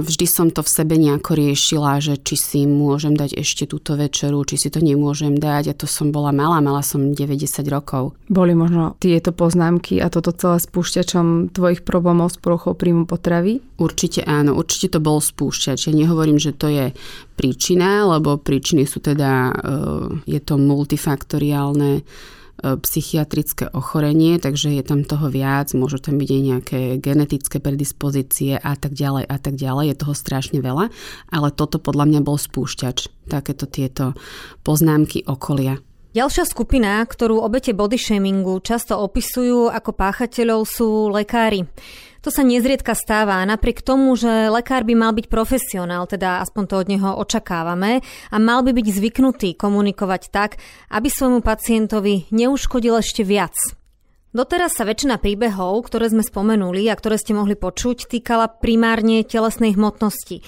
vždy 0.00 0.26
som 0.26 0.48
to 0.48 0.64
v 0.64 0.70
sebe 0.70 0.94
nejako 0.96 1.36
riešila, 1.36 2.00
že 2.00 2.16
či 2.20 2.36
si 2.36 2.60
môžem 2.64 3.12
dať 3.12 3.36
ešte 3.36 3.68
túto 3.68 3.96
večeru, 3.96 4.42
či 4.48 4.56
si 4.56 4.68
to 4.72 4.80
nemôžem 4.80 5.36
dať. 5.36 5.72
A 5.72 5.74
to 5.76 5.84
som 5.84 6.12
bola 6.12 6.32
malá, 6.32 6.60
mala 6.64 6.80
som 6.80 7.12
90 7.12 7.46
rokov. 7.68 8.16
Boli 8.30 8.56
možno 8.56 8.96
tieto 9.02 9.30
poznámky 9.36 10.00
a 10.00 10.08
toto 10.08 10.32
celé 10.32 10.60
spúšťačom 10.60 11.52
tvojich 11.52 11.84
problémov 11.84 12.32
s 12.32 12.40
poruchou 12.40 12.72
príjmu 12.72 13.04
potravy? 13.04 13.60
Určite 13.76 14.24
áno, 14.24 14.56
určite 14.56 14.96
to 14.96 15.00
bol 15.00 15.20
spúšťač. 15.20 15.88
Ja 15.88 15.92
nehovorím, 15.92 16.40
že 16.40 16.56
to 16.56 16.68
je 16.68 16.92
príčina, 17.36 18.04
lebo 18.04 18.36
príčiny 18.36 18.84
sú 18.84 19.00
teda, 19.00 19.32
e, 19.48 19.54
je 20.28 20.40
to 20.44 20.60
multifaktoriálne 20.60 22.04
psychiatrické 22.60 23.72
ochorenie, 23.72 24.36
takže 24.36 24.70
je 24.70 24.84
tam 24.84 25.02
toho 25.04 25.32
viac, 25.32 25.72
môžu 25.72 25.98
tam 25.98 26.20
byť 26.20 26.28
aj 26.28 26.42
nejaké 26.44 26.80
genetické 27.00 27.56
predispozície 27.58 28.60
a 28.60 28.72
tak 28.76 28.92
ďalej 28.92 29.24
a 29.24 29.36
tak 29.40 29.56
ďalej, 29.56 29.84
je 29.92 30.00
toho 30.00 30.14
strašne 30.14 30.58
veľa, 30.60 30.92
ale 31.32 31.48
toto 31.50 31.80
podľa 31.80 32.04
mňa 32.06 32.20
bol 32.20 32.36
spúšťač, 32.36 33.28
takéto 33.32 33.64
tieto 33.64 34.12
poznámky 34.62 35.24
okolia. 35.24 35.80
Ďalšia 36.10 36.42
skupina, 36.42 36.98
ktorú 37.06 37.38
obete 37.38 37.70
body 37.70 37.94
shamingu 37.94 38.58
často 38.66 38.98
opisujú 38.98 39.70
ako 39.70 39.94
páchateľov 39.94 40.66
sú 40.66 41.06
lekári. 41.06 41.70
To 42.26 42.34
sa 42.34 42.42
nezriedka 42.42 42.98
stáva, 42.98 43.38
napriek 43.46 43.78
tomu, 43.78 44.18
že 44.18 44.50
lekár 44.50 44.82
by 44.82 44.98
mal 44.98 45.14
byť 45.14 45.30
profesionál, 45.30 46.10
teda 46.10 46.42
aspoň 46.42 46.62
to 46.66 46.74
od 46.82 46.90
neho 46.90 47.10
očakávame, 47.14 48.02
a 48.02 48.36
mal 48.42 48.66
by 48.66 48.74
byť 48.74 48.86
zvyknutý 48.90 49.48
komunikovať 49.54 50.22
tak, 50.34 50.58
aby 50.90 51.06
svojmu 51.06 51.46
pacientovi 51.46 52.26
neuškodil 52.34 52.98
ešte 52.98 53.22
viac. 53.22 53.54
Doteraz 54.34 54.74
sa 54.74 54.82
väčšina 54.82 55.22
príbehov, 55.22 55.86
ktoré 55.86 56.10
sme 56.10 56.26
spomenuli 56.26 56.90
a 56.90 56.98
ktoré 56.98 57.22
ste 57.22 57.38
mohli 57.38 57.54
počuť, 57.54 58.10
týkala 58.10 58.50
primárne 58.50 59.22
telesnej 59.22 59.78
hmotnosti. 59.78 60.42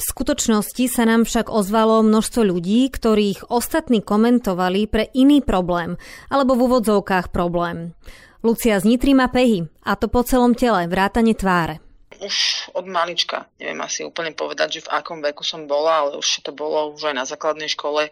V 0.00 0.08
skutočnosti 0.16 0.84
sa 0.88 1.04
nám 1.04 1.28
však 1.28 1.52
ozvalo 1.52 2.00
množstvo 2.00 2.40
ľudí, 2.40 2.88
ktorých 2.88 3.52
ostatní 3.52 4.00
komentovali 4.00 4.88
pre 4.88 5.12
iný 5.12 5.44
problém, 5.44 6.00
alebo 6.32 6.56
v 6.56 6.72
úvodzovkách 6.72 7.28
problém. 7.28 7.92
Lucia 8.40 8.80
z 8.80 8.88
Nitry 8.88 9.12
má 9.12 9.28
pehy, 9.28 9.68
a 9.84 10.00
to 10.00 10.08
po 10.08 10.24
celom 10.24 10.56
tele, 10.56 10.88
vrátane 10.88 11.36
tváre. 11.36 11.84
Už 12.16 12.68
od 12.72 12.88
malička, 12.88 13.44
neviem 13.60 13.76
asi 13.84 14.00
úplne 14.00 14.32
povedať, 14.32 14.80
že 14.80 14.84
v 14.88 14.92
akom 15.04 15.20
veku 15.20 15.44
som 15.44 15.68
bola, 15.68 16.08
ale 16.08 16.10
už 16.16 16.48
to 16.48 16.56
bolo 16.56 16.96
už 16.96 17.12
aj 17.12 17.16
na 17.20 17.28
základnej 17.28 17.68
škole, 17.68 18.08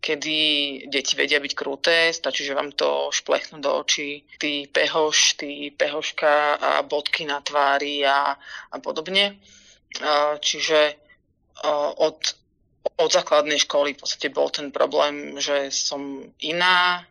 kedy 0.00 0.38
deti 0.88 1.20
vedia 1.20 1.36
byť 1.36 1.52
kruté, 1.52 2.16
stačí, 2.16 2.48
že 2.48 2.56
vám 2.56 2.72
to 2.72 3.12
šplechnú 3.12 3.60
do 3.60 3.84
očí, 3.84 4.24
tí 4.40 4.64
pehoš, 4.72 5.36
tí 5.36 5.68
pehoška 5.68 6.56
a 6.56 6.80
bodky 6.80 7.28
na 7.28 7.44
tvári 7.44 8.08
a, 8.08 8.32
a 8.72 8.76
podobne. 8.80 9.36
Čiže 10.40 11.09
od, 11.96 12.18
od 12.96 13.10
základnej 13.10 13.60
školy 13.60 13.96
v 13.96 14.00
podstate 14.00 14.28
bol 14.32 14.48
ten 14.48 14.72
problém, 14.72 15.36
že 15.36 15.68
som 15.72 16.24
iná, 16.40 17.04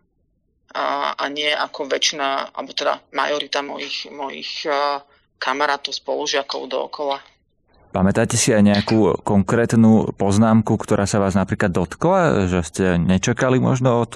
a, 0.74 1.14
a 1.18 1.24
nie 1.34 1.50
ako 1.50 1.90
väčšina, 1.90 2.54
alebo 2.54 2.74
teda 2.78 3.02
majorita 3.10 3.66
mojich, 3.66 4.06
mojich 4.14 4.70
kamarátov, 5.42 5.98
spolužiakov 5.98 6.70
dookola. 6.70 7.18
Pamätáte 7.90 8.38
si 8.38 8.54
aj 8.54 8.62
nejakú 8.62 9.18
konkrétnu 9.26 10.14
poznámku, 10.14 10.78
ktorá 10.78 11.10
sa 11.10 11.18
vás 11.18 11.34
napríklad 11.34 11.74
dotkla, 11.74 12.46
že 12.46 12.62
ste 12.62 12.86
nečakali 13.02 13.58
možno 13.58 14.06
od 14.06 14.14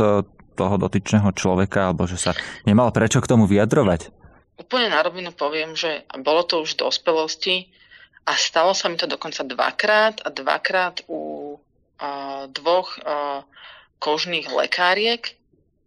toho 0.53 0.75
dotyčného 0.77 1.33
človeka, 1.33 1.89
alebo 1.89 2.05
že 2.05 2.21
sa 2.21 2.37
nemal 2.69 2.93
prečo 2.93 3.17
k 3.17 3.29
tomu 3.33 3.49
vyjadrovať? 3.49 4.13
Úplne 4.61 4.93
na 4.93 5.01
rovinu 5.01 5.33
poviem, 5.33 5.73
že 5.73 6.05
bolo 6.21 6.45
to 6.45 6.61
už 6.61 6.77
v 6.77 6.81
dospelosti 6.85 7.55
a 8.23 8.33
stalo 8.39 8.71
sa 8.71 8.87
mi 8.87 8.95
to 8.95 9.07
dokonca 9.07 9.43
dvakrát 9.43 10.23
a 10.23 10.29
dvakrát 10.31 11.03
u 11.07 11.55
a, 11.99 12.47
dvoch 12.47 12.99
a, 13.03 13.43
kožných 14.03 14.51
lekáriek, 14.51 15.39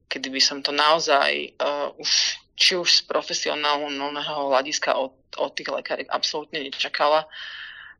kedy 0.08 0.32
by 0.32 0.40
som 0.40 0.64
to 0.64 0.72
naozaj 0.72 1.52
uh, 1.60 1.92
už 2.00 2.40
či 2.56 2.72
už 2.80 2.88
z 2.88 3.00
profesionálneho 3.04 4.48
hľadiska 4.48 4.96
od, 4.96 5.12
od 5.36 5.52
tých 5.52 5.68
lekáriek 5.68 6.08
absolútne 6.08 6.64
nečakala, 6.64 7.28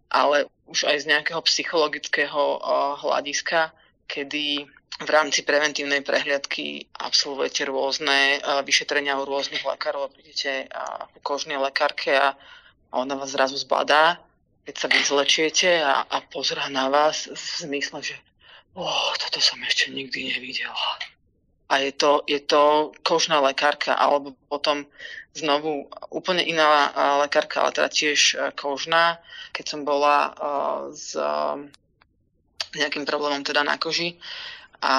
ale 0.08 0.48
už 0.64 0.88
aj 0.88 1.04
z 1.04 1.08
nejakého 1.12 1.44
psychologického 1.44 2.40
uh, 2.56 2.96
hľadiska, 2.96 3.76
kedy 4.08 4.64
v 4.96 5.10
rámci 5.12 5.44
preventívnej 5.44 6.00
prehliadky 6.00 6.88
absolvujete 6.96 7.68
rôzne 7.68 8.40
uh, 8.40 8.64
vyšetrenia 8.64 9.20
u 9.20 9.28
rôznych 9.28 9.60
lekárov, 9.60 10.16
prídete 10.16 10.72
uh, 10.72 11.04
ku 11.12 11.20
kožnej 11.20 11.60
lekárke 11.60 12.16
a, 12.16 12.32
a 12.88 12.94
ona 12.96 13.20
vás 13.20 13.36
zrazu 13.36 13.60
zbadá, 13.60 14.16
keď 14.66 14.74
sa 14.74 14.88
vyzlečiete 14.90 15.70
a, 15.78 16.02
a 16.10 16.18
pozrá 16.26 16.66
na 16.66 16.90
vás 16.90 17.30
v 17.30 17.46
zmysle, 17.62 18.02
že 18.02 18.16
oh, 18.74 19.14
toto 19.16 19.38
som 19.38 19.62
ešte 19.62 19.94
nikdy 19.94 20.34
nevidela. 20.34 20.74
A 21.70 21.82
je 21.82 21.94
to, 21.94 22.22
je 22.26 22.38
to 22.42 22.94
kožná 23.02 23.42
lekárka, 23.42 23.94
alebo 23.94 24.34
potom 24.46 24.86
znovu 25.34 25.90
úplne 26.10 26.42
iná 26.42 26.90
lekárka, 27.22 27.62
ale 27.62 27.74
teda 27.74 27.90
tiež 27.90 28.20
kožná, 28.54 29.18
keď 29.50 29.64
som 29.66 29.80
bola 29.82 30.30
s 30.94 31.18
nejakým 32.74 33.02
problémom 33.02 33.42
teda 33.42 33.66
na 33.66 33.78
koži 33.78 34.14
a 34.78 34.94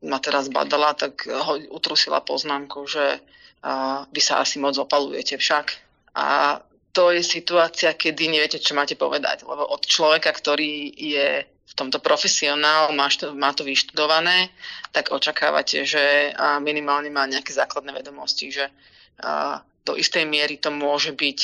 ma 0.00 0.18
teraz 0.24 0.48
badala, 0.48 0.96
tak 0.96 1.28
ho 1.28 1.60
utrusila 1.72 2.24
poznámku, 2.24 2.88
že 2.88 3.20
vy 4.10 4.20
sa 4.22 4.40
asi 4.40 4.56
moc 4.56 4.78
opalujete 4.78 5.36
však. 5.36 5.66
A 6.16 6.58
to 6.96 7.12
je 7.12 7.20
situácia, 7.20 7.92
kedy 7.92 8.32
neviete, 8.32 8.56
čo 8.56 8.72
máte 8.72 8.96
povedať, 8.96 9.44
lebo 9.44 9.68
od 9.68 9.84
človeka, 9.84 10.32
ktorý 10.32 10.96
je 10.96 11.44
v 11.44 11.74
tomto 11.76 12.00
profesionál, 12.00 12.96
má, 12.96 13.12
má 13.36 13.52
to 13.52 13.68
vyštudované, 13.68 14.48
tak 14.96 15.12
očakávate, 15.12 15.84
že 15.84 16.32
minimálne 16.64 17.12
má 17.12 17.28
nejaké 17.28 17.52
základné 17.52 17.92
vedomosti, 17.92 18.48
že 18.48 18.72
do 19.84 19.92
istej 19.92 20.24
miery 20.24 20.56
to 20.56 20.72
môže 20.72 21.12
byť 21.12 21.38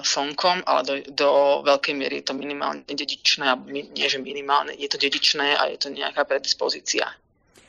slnkom, 0.00 0.64
ale 0.64 0.80
do, 0.84 0.94
do 1.12 1.30
veľkej 1.68 1.92
miery 1.92 2.24
je 2.24 2.32
to 2.32 2.34
minimálne 2.36 2.88
dedičné, 2.88 3.52
nie 3.68 4.08
že 4.08 4.16
minimálne, 4.16 4.72
je 4.72 4.88
to 4.88 4.96
dedičné 4.96 5.60
a 5.60 5.68
je 5.68 5.76
to 5.76 5.92
nejaká 5.92 6.24
predispozícia. 6.24 7.04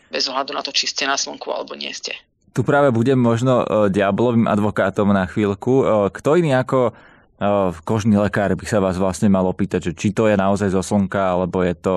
Bez 0.08 0.32
ohľadu 0.32 0.56
na 0.56 0.64
to, 0.64 0.72
či 0.72 0.88
ste 0.88 1.04
na 1.04 1.20
slnku 1.20 1.52
alebo 1.52 1.76
nie 1.76 1.92
ste. 1.92 2.16
Tu 2.50 2.62
práve 2.66 2.90
budem 2.90 3.20
možno 3.20 3.62
diablovým 3.94 4.50
advokátom 4.50 5.14
na 5.14 5.30
chvíľku. 5.30 5.86
Kto 6.10 6.30
iný 6.36 6.58
ako 6.58 6.92
kožný 7.88 8.20
lekár 8.20 8.52
by 8.52 8.66
sa 8.68 8.84
vás 8.84 9.00
vlastne 9.00 9.32
mal 9.32 9.48
opýtať, 9.48 9.92
že 9.92 9.92
či 9.96 10.12
to 10.12 10.28
je 10.28 10.36
naozaj 10.36 10.76
zo 10.76 10.84
slnka, 10.84 11.40
alebo 11.40 11.64
je 11.64 11.72
to 11.72 11.96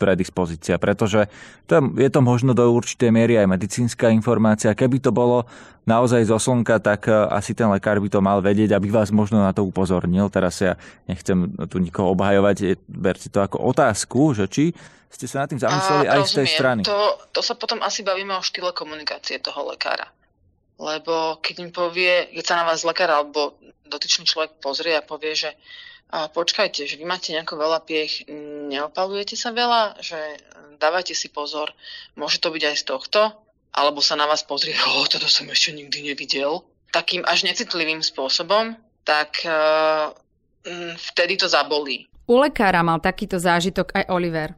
predispozícia. 0.00 0.80
Pretože 0.80 1.28
to 1.68 1.92
je, 2.00 2.08
to 2.08 2.20
možno 2.24 2.56
do 2.56 2.64
určitej 2.64 3.12
miery 3.12 3.36
aj 3.36 3.44
medicínska 3.44 4.08
informácia. 4.08 4.72
Keby 4.72 5.04
to 5.04 5.12
bolo 5.12 5.44
naozaj 5.84 6.24
zo 6.24 6.40
slnka, 6.40 6.80
tak 6.80 7.12
asi 7.12 7.52
ten 7.52 7.68
lekár 7.68 8.00
by 8.00 8.08
to 8.08 8.24
mal 8.24 8.40
vedieť, 8.40 8.72
aby 8.72 8.88
vás 8.88 9.12
možno 9.12 9.44
na 9.44 9.52
to 9.52 9.68
upozornil. 9.68 10.32
Teraz 10.32 10.56
ja 10.64 10.80
nechcem 11.04 11.52
tu 11.68 11.76
nikoho 11.76 12.16
obhajovať, 12.16 12.80
berte 12.88 13.28
to 13.28 13.44
ako 13.44 13.60
otázku, 13.60 14.32
že 14.32 14.48
či 14.48 14.64
ste 15.10 15.26
sa 15.28 15.44
nad 15.44 15.52
tým 15.52 15.60
zamysleli 15.60 16.06
aj 16.06 16.18
rozumiem. 16.24 16.30
z 16.30 16.38
tej 16.38 16.48
strany. 16.48 16.80
To, 16.88 17.20
to 17.36 17.44
sa 17.44 17.52
potom 17.58 17.84
asi 17.84 18.00
bavíme 18.00 18.32
o 18.32 18.40
štýle 18.40 18.72
komunikácie 18.72 19.42
toho 19.42 19.68
lekára. 19.68 20.08
Lebo 20.80 21.36
keď 21.44 21.54
mi 21.60 21.68
povie, 21.68 22.32
keď 22.32 22.44
sa 22.46 22.54
na 22.62 22.64
vás 22.64 22.80
lekár 22.86 23.12
alebo 23.12 23.58
dotyčný 23.90 24.24
človek 24.24 24.62
pozrie 24.62 24.94
a 24.94 25.02
povie, 25.02 25.34
že 25.34 25.50
a 26.10 26.26
počkajte, 26.26 26.90
že 26.90 26.98
vy 26.98 27.06
máte 27.06 27.30
nejako 27.30 27.54
veľa 27.54 27.86
piech, 27.86 28.26
neopalujete 28.66 29.38
sa 29.38 29.54
veľa, 29.54 30.02
že 30.02 30.18
dávajte 30.82 31.14
si 31.14 31.30
pozor, 31.30 31.70
môže 32.18 32.42
to 32.42 32.50
byť 32.50 32.62
aj 32.66 32.76
z 32.82 32.84
tohto, 32.90 33.20
alebo 33.70 34.02
sa 34.02 34.18
na 34.18 34.26
vás 34.26 34.42
pozrie, 34.42 34.74
o, 34.90 35.06
toto 35.06 35.30
som 35.30 35.46
ešte 35.46 35.70
nikdy 35.70 36.10
nevidel, 36.10 36.66
takým 36.90 37.22
až 37.30 37.46
necitlivým 37.46 38.02
spôsobom, 38.02 38.74
tak 39.06 39.46
uh, 39.46 40.10
vtedy 41.14 41.38
to 41.38 41.46
zabolí. 41.46 42.10
U 42.26 42.42
lekára 42.42 42.82
mal 42.82 42.98
takýto 42.98 43.38
zážitok 43.38 43.94
aj 43.94 44.04
Oliver. 44.10 44.50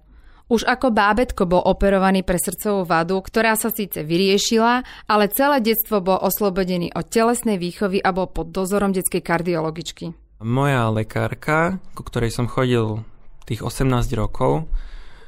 Už 0.53 0.69
ako 0.69 0.93
bábetko 0.93 1.49
bol 1.49 1.65
operovaný 1.65 2.21
pre 2.21 2.37
srdcovú 2.37 2.85
vadu, 2.85 3.25
ktorá 3.25 3.57
sa 3.57 3.73
síce 3.73 4.05
vyriešila, 4.05 4.85
ale 5.09 5.33
celé 5.33 5.65
detstvo 5.65 6.05
bol 6.05 6.21
oslobodený 6.21 6.93
od 6.93 7.09
telesnej 7.09 7.57
výchovy 7.57 8.05
a 8.05 8.13
bol 8.13 8.29
pod 8.29 8.53
dozorom 8.53 8.93
detskej 8.93 9.25
kardiologičky. 9.25 10.13
Moja 10.45 10.93
lekárka, 10.93 11.81
ku 11.97 12.05
ktorej 12.05 12.37
som 12.37 12.53
chodil 12.53 13.01
tých 13.49 13.65
18 13.65 13.89
rokov, 14.13 14.69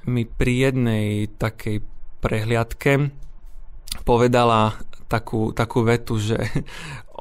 mi 0.04 0.28
pri 0.28 0.68
jednej 0.68 1.32
takej 1.32 1.80
prehliadke 2.20 3.08
povedala 4.04 4.76
takú, 5.08 5.56
takú 5.56 5.88
vetu, 5.88 6.20
že 6.20 6.36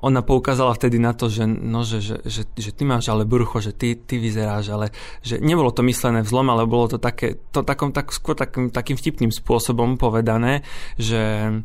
ona 0.03 0.19
poukázala 0.19 0.75
vtedy 0.75 0.99
na 0.99 1.15
to, 1.15 1.31
že, 1.31 1.47
no, 1.47 1.87
že, 1.87 2.03
že, 2.03 2.19
že, 2.27 2.43
že 2.43 2.71
ty 2.75 2.83
máš 2.83 3.07
ale 3.07 3.23
brucho, 3.23 3.63
že 3.63 3.71
ty, 3.71 3.95
ty 3.95 4.19
vyzeráš, 4.19 4.75
ale 4.75 4.91
že 5.23 5.39
nebolo 5.39 5.71
to 5.71 5.79
myslené 5.79 6.19
v 6.19 6.27
zlom, 6.27 6.51
ale 6.51 6.67
bolo 6.67 6.91
to 6.91 6.99
také, 6.99 7.39
to 7.55 7.63
takom, 7.63 7.95
tak, 7.95 8.11
skôr 8.11 8.35
takým, 8.35 8.67
takým 8.67 8.99
vtipným 8.99 9.31
spôsobom 9.31 9.95
povedané, 9.95 10.67
že, 10.99 11.55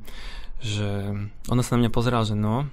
že 0.63 1.19
ona 1.51 1.63
sa 1.67 1.75
na 1.75 1.83
mňa 1.83 1.91
pozerala, 1.91 2.23
že 2.23 2.39
no, 2.39 2.71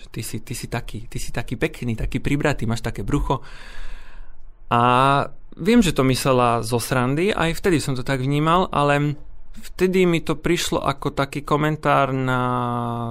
že 0.00 0.08
ty 0.08 0.24
si, 0.24 0.40
ty 0.40 0.56
si 0.56 0.64
taký, 0.64 1.04
ty 1.12 1.20
si 1.20 1.28
taký 1.28 1.60
pekný, 1.60 1.92
taký 1.92 2.16
pribratý, 2.16 2.64
máš 2.64 2.80
také 2.80 3.04
brucho. 3.04 3.44
A 4.72 4.80
viem, 5.60 5.84
že 5.84 5.92
to 5.92 6.08
myslela 6.08 6.64
zo 6.64 6.80
srandy, 6.80 7.36
aj 7.36 7.52
vtedy 7.60 7.84
som 7.84 7.92
to 7.92 8.00
tak 8.00 8.24
vnímal, 8.24 8.72
ale 8.72 9.20
vtedy 9.60 10.08
mi 10.08 10.24
to 10.24 10.40
prišlo 10.40 10.80
ako 10.80 11.12
taký 11.12 11.44
komentár 11.44 12.16
na, 12.16 12.40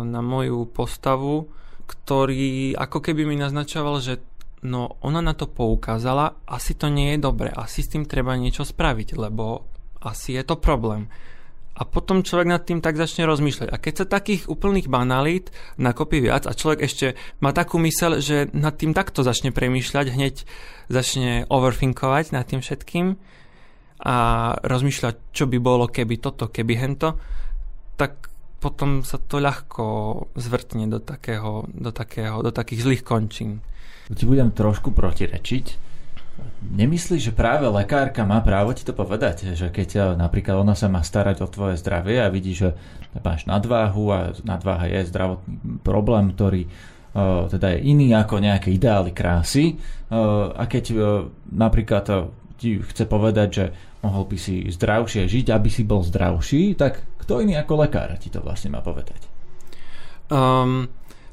na 0.01 0.25
moju 0.25 0.65
postavu, 0.65 1.60
ktorý 1.91 2.79
ako 2.79 3.03
keby 3.03 3.27
mi 3.27 3.35
naznačoval, 3.35 3.99
že 3.99 4.23
no 4.63 4.95
ona 5.03 5.19
na 5.19 5.35
to 5.35 5.51
poukázala, 5.51 6.39
asi 6.47 6.79
to 6.79 6.87
nie 6.87 7.17
je 7.17 7.19
dobre, 7.19 7.51
asi 7.51 7.83
s 7.83 7.91
tým 7.91 8.07
treba 8.07 8.39
niečo 8.39 8.63
spraviť, 8.63 9.19
lebo 9.19 9.67
asi 9.99 10.39
je 10.39 10.43
to 10.47 10.55
problém. 10.55 11.11
A 11.71 11.87
potom 11.87 12.21
človek 12.21 12.47
nad 12.51 12.61
tým 12.61 12.83
tak 12.83 12.99
začne 12.99 13.25
rozmýšľať. 13.25 13.73
A 13.73 13.81
keď 13.81 13.93
sa 14.03 14.13
takých 14.19 14.45
úplných 14.51 14.91
banalít 14.91 15.49
nakopí 15.81 16.21
viac 16.21 16.45
a 16.45 16.53
človek 16.53 16.83
ešte 16.85 17.17
má 17.41 17.55
takú 17.55 17.81
mysel, 17.81 18.21
že 18.21 18.51
nad 18.53 18.75
tým 18.75 18.93
takto 18.93 19.25
začne 19.25 19.49
premýšľať, 19.49 20.05
hneď 20.13 20.35
začne 20.91 21.49
overthinkovať 21.49 22.35
nad 22.35 22.45
tým 22.45 22.61
všetkým 22.61 23.17
a 24.01 24.17
rozmýšľať, 24.61 25.15
čo 25.31 25.45
by 25.49 25.57
bolo, 25.57 25.89
keby 25.89 26.21
toto, 26.21 26.51
keby 26.53 26.73
hento, 26.75 27.17
tak 27.97 28.30
potom 28.61 29.01
sa 29.01 29.17
to 29.17 29.41
ľahko 29.41 29.83
zvrtne 30.37 30.85
do, 30.85 31.01
takého, 31.01 31.65
do, 31.73 31.89
takého, 31.89 32.45
do 32.45 32.53
takých 32.53 32.85
zlých 32.85 33.03
končín. 33.03 33.65
Ti 34.05 34.23
budem 34.29 34.53
trošku 34.53 34.93
protirečiť. 34.93 35.89
Nemyslíš, 36.61 37.33
že 37.33 37.33
práve 37.33 37.65
lekárka 37.65 38.21
má 38.21 38.37
právo 38.45 38.69
ti 38.77 38.85
to 38.85 38.93
povedať? 38.93 39.57
Že 39.57 39.73
keď 39.73 39.89
eh, 39.97 40.03
napríklad 40.13 40.61
ona 40.61 40.77
sa 40.77 40.87
má 40.93 41.01
starať 41.01 41.41
o 41.41 41.49
tvoje 41.49 41.81
zdravie 41.81 42.21
a 42.21 42.29
vidí, 42.29 42.53
že 42.53 42.77
máš 43.17 43.49
nadváhu 43.49 44.13
a 44.13 44.37
nadváha 44.45 44.85
je 44.87 45.09
zdravotný 45.09 45.81
problém, 45.83 46.31
ktorý 46.31 46.63
uh, 46.63 47.43
teda 47.51 47.75
je 47.75 47.91
iný 47.91 48.15
ako 48.15 48.39
nejaké 48.39 48.71
ideály 48.71 49.11
krásy 49.11 49.75
uh, 49.75 50.55
a 50.55 50.63
keď 50.63 50.95
napríklad 51.51 52.31
ti 52.61 52.77
chce 52.77 53.09
povedať, 53.09 53.49
že 53.49 53.65
mohol 54.05 54.29
by 54.29 54.37
si 54.37 54.69
zdravšie 54.69 55.25
žiť, 55.25 55.49
aby 55.49 55.69
si 55.73 55.81
bol 55.81 56.05
zdravší, 56.05 56.77
tak 56.77 57.01
kto 57.25 57.41
iný 57.41 57.57
ako 57.57 57.81
lekár 57.81 58.13
ti 58.21 58.29
to 58.29 58.37
vlastne 58.45 58.77
má 58.77 58.85
povedať? 58.85 59.17
Um, 60.29 60.85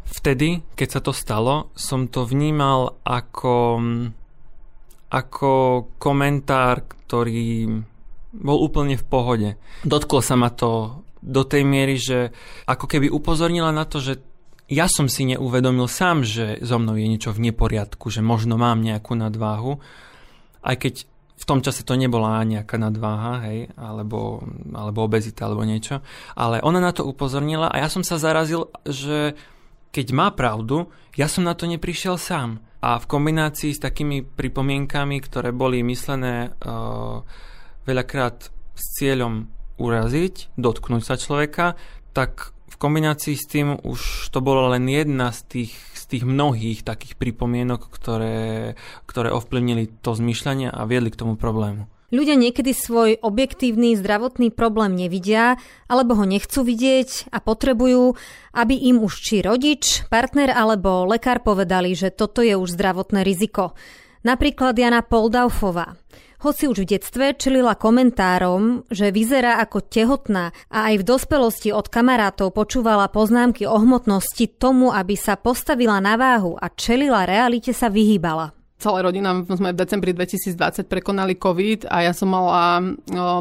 vtedy, 0.09 0.65
keď 0.73 0.89
sa 0.89 1.01
to 1.05 1.13
stalo, 1.13 1.69
som 1.77 2.09
to 2.09 2.25
vnímal 2.25 2.97
ako, 3.05 3.77
ako 5.13 5.53
komentár, 6.01 6.89
ktorý 6.89 7.85
bol 8.33 8.59
úplne 8.65 8.97
v 8.97 9.05
pohode. 9.05 9.49
Dotklo 9.85 10.25
sa 10.25 10.37
ma 10.37 10.49
to 10.49 11.05
do 11.21 11.45
tej 11.45 11.65
miery, 11.65 12.01
že 12.01 12.33
ako 12.65 12.89
keby 12.89 13.13
upozornila 13.13 13.73
na 13.73 13.85
to, 13.85 14.01
že 14.01 14.21
ja 14.69 14.85
som 14.85 15.09
si 15.09 15.25
neuvedomil 15.25 15.89
sám, 15.89 16.25
že 16.25 16.61
so 16.61 16.77
mnou 16.77 16.93
je 17.01 17.09
niečo 17.09 17.33
v 17.33 17.49
neporiadku, 17.49 18.13
že 18.13 18.21
možno 18.21 18.61
mám 18.61 18.85
nejakú 18.85 19.17
nadváhu, 19.17 19.81
aj 20.61 20.77
keď 20.77 20.95
v 21.39 21.45
tom 21.47 21.63
čase 21.63 21.87
to 21.87 21.95
nebola 21.95 22.43
nejaká 22.43 22.75
nadváha, 22.77 23.47
hej, 23.47 23.71
alebo, 23.79 24.43
alebo 24.75 25.07
obezita, 25.07 25.47
alebo 25.47 25.63
niečo, 25.63 26.03
ale 26.35 26.59
ona 26.67 26.83
na 26.83 26.91
to 26.91 27.07
upozornila 27.07 27.71
a 27.71 27.79
ja 27.79 27.89
som 27.89 28.03
sa 28.03 28.19
zarazil, 28.19 28.67
že 28.83 29.39
keď 29.95 30.07
má 30.13 30.29
pravdu, 30.35 30.91
ja 31.17 31.31
som 31.31 31.47
na 31.47 31.57
to 31.57 31.65
neprišiel 31.65 32.21
sám. 32.21 32.61
A 32.79 33.03
v 33.03 33.11
kombinácii 33.11 33.75
s 33.75 33.83
takými 33.83 34.23
pripomienkami, 34.23 35.19
ktoré 35.19 35.51
boli 35.51 35.83
myslené 35.83 36.55
uh, 36.55 37.27
veľakrát 37.83 38.55
s 38.79 38.85
cieľom 39.03 39.51
uraziť, 39.83 40.55
dotknúť 40.55 41.03
sa 41.03 41.19
človeka, 41.19 41.75
tak 42.15 42.55
v 42.71 42.77
kombinácii 42.79 43.35
s 43.35 43.51
tým 43.51 43.75
už 43.83 44.31
to 44.31 44.39
bola 44.39 44.79
len 44.79 44.87
jedna 44.87 45.35
z 45.35 45.41
tých 45.51 45.73
tých 46.09 46.25
mnohých 46.25 46.83
takých 46.83 47.15
pripomienok, 47.21 47.93
ktoré, 47.93 48.75
ktoré 49.05 49.29
ovplyvnili 49.31 50.01
to 50.01 50.17
zmýšľanie 50.17 50.73
a 50.73 50.81
viedli 50.89 51.13
k 51.13 51.21
tomu 51.21 51.37
problému. 51.37 51.87
Ľudia 52.09 52.41
niekedy 52.41 52.73
svoj 52.73 53.21
objektívny 53.21 53.93
zdravotný 53.93 54.49
problém 54.49 54.97
nevidia 54.97 55.61
alebo 55.93 56.17
ho 56.17 56.25
nechcú 56.25 56.65
vidieť 56.65 57.29
a 57.29 57.45
potrebujú, 57.45 58.17
aby 58.57 58.81
im 58.89 59.05
už 59.05 59.13
či 59.21 59.45
rodič, 59.45 60.09
partner 60.09 60.57
alebo 60.57 61.05
lekár 61.05 61.45
povedali, 61.45 61.93
že 61.93 62.09
toto 62.09 62.41
je 62.41 62.57
už 62.57 62.73
zdravotné 62.81 63.21
riziko. 63.21 63.77
Napríklad 64.25 64.81
Jana 64.81 65.05
Poldaufová. 65.05 66.01
Hoci 66.39 66.71
už 66.71 66.87
v 66.87 66.95
detstve 66.95 67.35
čelila 67.35 67.75
komentárom, 67.75 68.87
že 68.95 69.11
vyzerá 69.11 69.59
ako 69.59 69.83
tehotná 69.83 70.55
a 70.71 70.87
aj 70.87 71.03
v 71.03 71.07
dospelosti 71.11 71.75
od 71.75 71.91
kamarátov 71.91 72.55
počúvala 72.55 73.11
poznámky 73.11 73.67
o 73.67 73.75
hmotnosti 73.75 74.47
tomu, 74.55 74.95
aby 74.95 75.19
sa 75.19 75.35
postavila 75.35 75.99
na 75.99 76.15
váhu 76.15 76.55
a 76.55 76.71
čelila 76.71 77.27
realite 77.27 77.75
sa 77.75 77.91
vyhýbala. 77.91 78.55
Celá 78.79 79.03
rodina 79.03 79.35
sme 79.51 79.75
v 79.75 79.81
decembri 79.83 80.15
2020 80.15 80.87
prekonali 80.87 81.35
COVID 81.35 81.91
a 81.91 82.07
ja 82.07 82.15
som 82.15 82.31
mala 82.31 82.87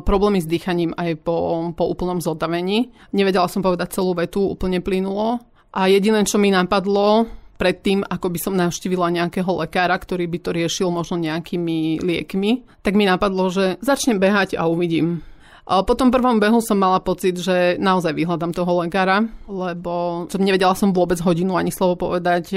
problémy 0.02 0.42
s 0.42 0.50
dýchaním 0.50 0.98
aj 0.98 1.22
po, 1.22 1.70
po 1.78 1.94
úplnom 1.94 2.18
zotavení. 2.18 2.90
Nevedela 3.14 3.46
som 3.46 3.62
povedať 3.62 3.94
celú 3.94 4.18
vetu 4.18 4.42
úplne 4.42 4.82
plynulo. 4.82 5.38
A 5.70 5.86
jediné, 5.86 6.26
čo 6.26 6.42
mi 6.42 6.50
napadlo 6.50 7.30
predtým, 7.58 8.06
ako 8.06 8.30
by 8.30 8.40
som 8.40 8.54
navštívila 8.54 9.10
nejakého 9.10 9.50
lekára, 9.66 9.98
ktorý 9.98 10.30
by 10.30 10.40
to 10.40 10.50
riešil 10.54 10.94
možno 10.94 11.18
nejakými 11.18 12.00
liekmi, 12.00 12.64
tak 12.86 12.94
mi 12.94 13.10
napadlo, 13.10 13.50
že 13.50 13.82
začnem 13.82 14.22
behať 14.22 14.56
a 14.56 14.70
uvidím. 14.70 15.26
Po 15.68 16.00
tom 16.00 16.16
prvom 16.16 16.40
behu 16.40 16.64
som 16.64 16.80
mala 16.80 17.04
pocit, 17.04 17.36
že 17.36 17.76
naozaj 17.76 18.16
vyhľadám 18.16 18.56
toho 18.56 18.88
lekára, 18.88 19.28
lebo 19.52 20.24
som 20.32 20.40
nevedela 20.40 20.72
som 20.80 20.96
vôbec 20.96 21.20
hodinu 21.20 21.60
ani 21.60 21.76
slovo 21.76 22.08
povedať, 22.08 22.56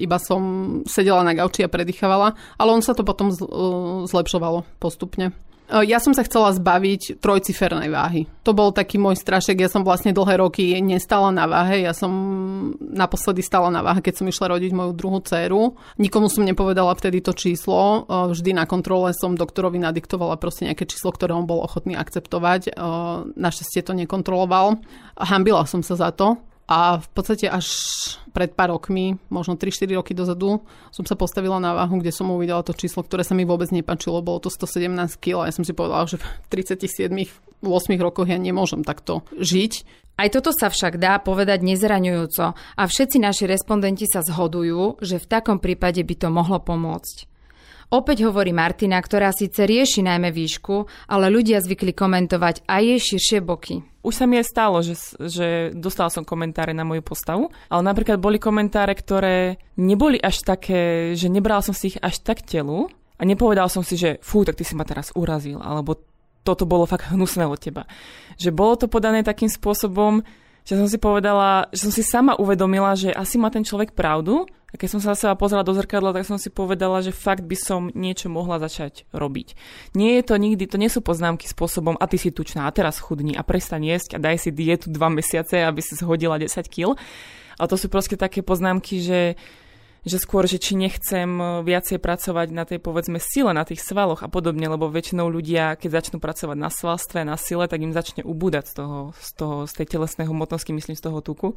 iba 0.00 0.16
som 0.16 0.40
sedela 0.88 1.20
na 1.20 1.36
gauči 1.36 1.60
a 1.60 1.68
predýchavala, 1.68 2.32
ale 2.56 2.70
on 2.72 2.80
sa 2.80 2.96
to 2.96 3.04
potom 3.04 3.28
zlepšovalo 4.08 4.64
postupne. 4.80 5.36
Ja 5.70 6.02
som 6.02 6.10
sa 6.10 6.26
chcela 6.26 6.50
zbaviť 6.50 7.22
trojcifernej 7.22 7.94
váhy. 7.94 8.26
To 8.42 8.50
bol 8.50 8.74
taký 8.74 8.98
môj 8.98 9.14
strašek. 9.14 9.62
Ja 9.62 9.70
som 9.70 9.86
vlastne 9.86 10.10
dlhé 10.10 10.42
roky 10.42 10.74
nestala 10.82 11.30
na 11.30 11.46
váhe. 11.46 11.86
Ja 11.86 11.94
som 11.94 12.10
naposledy 12.82 13.38
stala 13.38 13.70
na 13.70 13.78
váhe, 13.78 14.02
keď 14.02 14.18
som 14.18 14.26
išla 14.26 14.58
rodiť 14.58 14.74
moju 14.74 14.92
druhú 14.98 15.22
dceru. 15.22 15.78
Nikomu 16.02 16.26
som 16.26 16.42
nepovedala 16.42 16.90
vtedy 16.98 17.22
to 17.22 17.30
číslo. 17.30 18.02
Vždy 18.10 18.50
na 18.50 18.66
kontrole 18.66 19.14
som 19.14 19.38
doktorovi 19.38 19.78
nadiktovala 19.78 20.42
proste 20.42 20.66
nejaké 20.66 20.90
číslo, 20.90 21.14
ktoré 21.14 21.38
on 21.38 21.46
bol 21.46 21.62
ochotný 21.62 21.94
akceptovať. 21.94 22.74
Našťastie 23.38 23.86
to 23.86 23.94
nekontroloval. 23.94 24.82
Hambila 25.14 25.70
som 25.70 25.86
sa 25.86 25.94
za 25.94 26.10
to. 26.10 26.34
A 26.70 27.02
v 27.02 27.08
podstate 27.10 27.50
až 27.50 27.66
pred 28.30 28.54
pár 28.54 28.70
rokmi, 28.70 29.18
možno 29.26 29.58
3-4 29.58 29.98
roky 29.98 30.14
dozadu, 30.14 30.62
som 30.94 31.02
sa 31.02 31.18
postavila 31.18 31.58
na 31.58 31.74
váhu, 31.74 31.98
kde 31.98 32.14
som 32.14 32.30
uvidela 32.30 32.62
to 32.62 32.70
číslo, 32.70 33.02
ktoré 33.02 33.26
sa 33.26 33.34
mi 33.34 33.42
vôbec 33.42 33.74
nepačilo. 33.74 34.22
Bolo 34.22 34.38
to 34.38 34.54
117 34.54 35.18
kg 35.18 35.42
a 35.42 35.50
ja 35.50 35.54
som 35.58 35.66
si 35.66 35.74
povedala, 35.74 36.06
že 36.06 36.22
v 36.22 36.24
37 36.62 37.10
8 37.60 37.66
rokoch 38.00 38.30
ja 38.30 38.38
nemôžem 38.38 38.86
takto 38.86 39.26
žiť. 39.34 39.72
Aj 40.20 40.28
toto 40.28 40.52
sa 40.52 40.68
však 40.68 41.00
dá 41.00 41.16
povedať 41.16 41.64
nezraňujúco 41.64 42.52
a 42.52 42.82
všetci 42.84 43.18
naši 43.18 43.48
respondenti 43.48 44.04
sa 44.04 44.20
zhodujú, 44.20 45.00
že 45.00 45.16
v 45.16 45.26
takom 45.26 45.56
prípade 45.56 46.04
by 46.04 46.14
to 46.16 46.28
mohlo 46.28 46.60
pomôcť. 46.60 47.29
Opäť 47.90 48.22
hovorí 48.22 48.54
Martina, 48.54 49.02
ktorá 49.02 49.34
síce 49.34 49.66
rieši 49.66 50.06
najmä 50.06 50.30
výšku, 50.30 50.86
ale 51.10 51.26
ľudia 51.26 51.58
zvykli 51.58 51.90
komentovať 51.90 52.62
aj 52.70 52.82
jej 52.86 53.00
širšie 53.02 53.38
boky. 53.42 53.82
Už 54.06 54.14
sa 54.14 54.30
mi 54.30 54.38
aj 54.38 54.46
stalo, 54.46 54.78
že, 54.78 54.94
že 55.18 55.74
dostala 55.74 56.06
som 56.06 56.22
komentáre 56.22 56.70
na 56.70 56.86
moju 56.86 57.02
postavu, 57.02 57.50
ale 57.66 57.82
napríklad 57.82 58.22
boli 58.22 58.38
komentáre, 58.38 58.94
ktoré 58.94 59.58
neboli 59.74 60.22
až 60.22 60.46
také, 60.46 61.12
že 61.18 61.26
nebral 61.26 61.66
som 61.66 61.74
si 61.74 61.90
ich 61.90 61.98
až 61.98 62.22
tak 62.22 62.46
telu 62.46 62.86
a 63.18 63.22
nepovedal 63.26 63.66
som 63.66 63.82
si, 63.82 63.98
že 63.98 64.22
fú, 64.22 64.46
tak 64.46 64.54
ty 64.54 64.62
si 64.62 64.78
ma 64.78 64.86
teraz 64.86 65.10
urazil, 65.18 65.58
alebo 65.58 65.98
toto 66.46 66.70
bolo 66.70 66.86
fakt 66.86 67.10
hnusné 67.10 67.42
od 67.42 67.58
teba. 67.58 67.90
Že 68.38 68.54
bolo 68.54 68.78
to 68.78 68.86
podané 68.86 69.26
takým 69.26 69.50
spôsobom, 69.50 70.22
že 70.64 70.74
som 70.76 70.88
si 70.88 70.98
povedala, 71.00 71.68
že 71.74 71.88
som 71.88 71.92
si 71.92 72.04
sama 72.04 72.36
uvedomila, 72.36 72.94
že 72.94 73.10
asi 73.10 73.36
má 73.36 73.48
ten 73.48 73.64
človek 73.66 73.92
pravdu 73.96 74.46
a 74.70 74.78
keď 74.78 74.88
som 74.96 75.00
sa 75.02 75.12
na 75.12 75.18
seba 75.18 75.34
pozrela 75.34 75.66
do 75.66 75.74
zrkadla, 75.74 76.14
tak 76.14 76.22
som 76.22 76.38
si 76.38 76.46
povedala, 76.46 77.02
že 77.02 77.10
fakt 77.10 77.42
by 77.42 77.56
som 77.58 77.90
niečo 77.90 78.30
mohla 78.30 78.62
začať 78.62 79.02
robiť. 79.10 79.58
Nie 79.98 80.22
je 80.22 80.24
to 80.30 80.34
nikdy, 80.38 80.64
to 80.70 80.78
nie 80.78 80.86
sú 80.86 81.02
poznámky 81.02 81.50
spôsobom, 81.50 81.98
a 81.98 82.04
ty 82.06 82.22
si 82.22 82.30
tučná, 82.30 82.70
a 82.70 82.74
teraz 82.74 83.02
chudni 83.02 83.34
a 83.34 83.42
prestaň 83.42 83.98
jesť 83.98 84.10
a 84.16 84.22
daj 84.22 84.46
si 84.46 84.50
dietu 84.54 84.86
dva 84.86 85.10
mesiace, 85.10 85.66
aby 85.66 85.82
si 85.82 85.98
zhodila 85.98 86.38
10 86.38 86.70
kg. 86.70 86.94
Ale 87.58 87.68
to 87.68 87.76
sú 87.76 87.92
proste 87.92 88.16
také 88.16 88.40
poznámky, 88.40 89.02
že 89.02 89.34
že 90.00 90.16
skôr, 90.16 90.48
že 90.48 90.56
či 90.56 90.76
nechcem 90.76 91.28
viacej 91.60 92.00
pracovať 92.00 92.48
na 92.56 92.64
tej 92.64 92.80
povedzme 92.80 93.20
sile, 93.20 93.52
na 93.52 93.68
tých 93.68 93.84
svaloch 93.84 94.24
a 94.24 94.32
podobne, 94.32 94.64
lebo 94.64 94.88
väčšinou 94.88 95.28
ľudia, 95.28 95.76
keď 95.76 96.00
začnú 96.00 96.16
pracovať 96.18 96.56
na 96.56 96.72
svalstve, 96.72 97.20
na 97.20 97.36
sile, 97.36 97.68
tak 97.68 97.84
im 97.84 97.92
začne 97.92 98.24
ubúdať 98.24 98.64
z, 98.64 98.72
toho, 98.80 98.98
z, 99.12 99.30
toho, 99.36 99.56
z 99.68 99.72
tej 99.76 99.86
telesnej 99.98 100.26
hmotnosti, 100.28 100.72
myslím, 100.72 100.96
z 100.96 101.04
toho 101.04 101.20
tuku. 101.20 101.52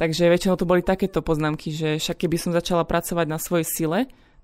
Takže 0.00 0.32
väčšinou 0.32 0.56
to 0.56 0.66
boli 0.66 0.80
takéto 0.80 1.20
poznámky, 1.20 1.70
že 1.70 2.00
však 2.00 2.26
keby 2.26 2.36
som 2.40 2.56
začala 2.56 2.88
pracovať 2.88 3.26
na 3.28 3.38
svojej 3.38 3.66
sile, 3.68 3.98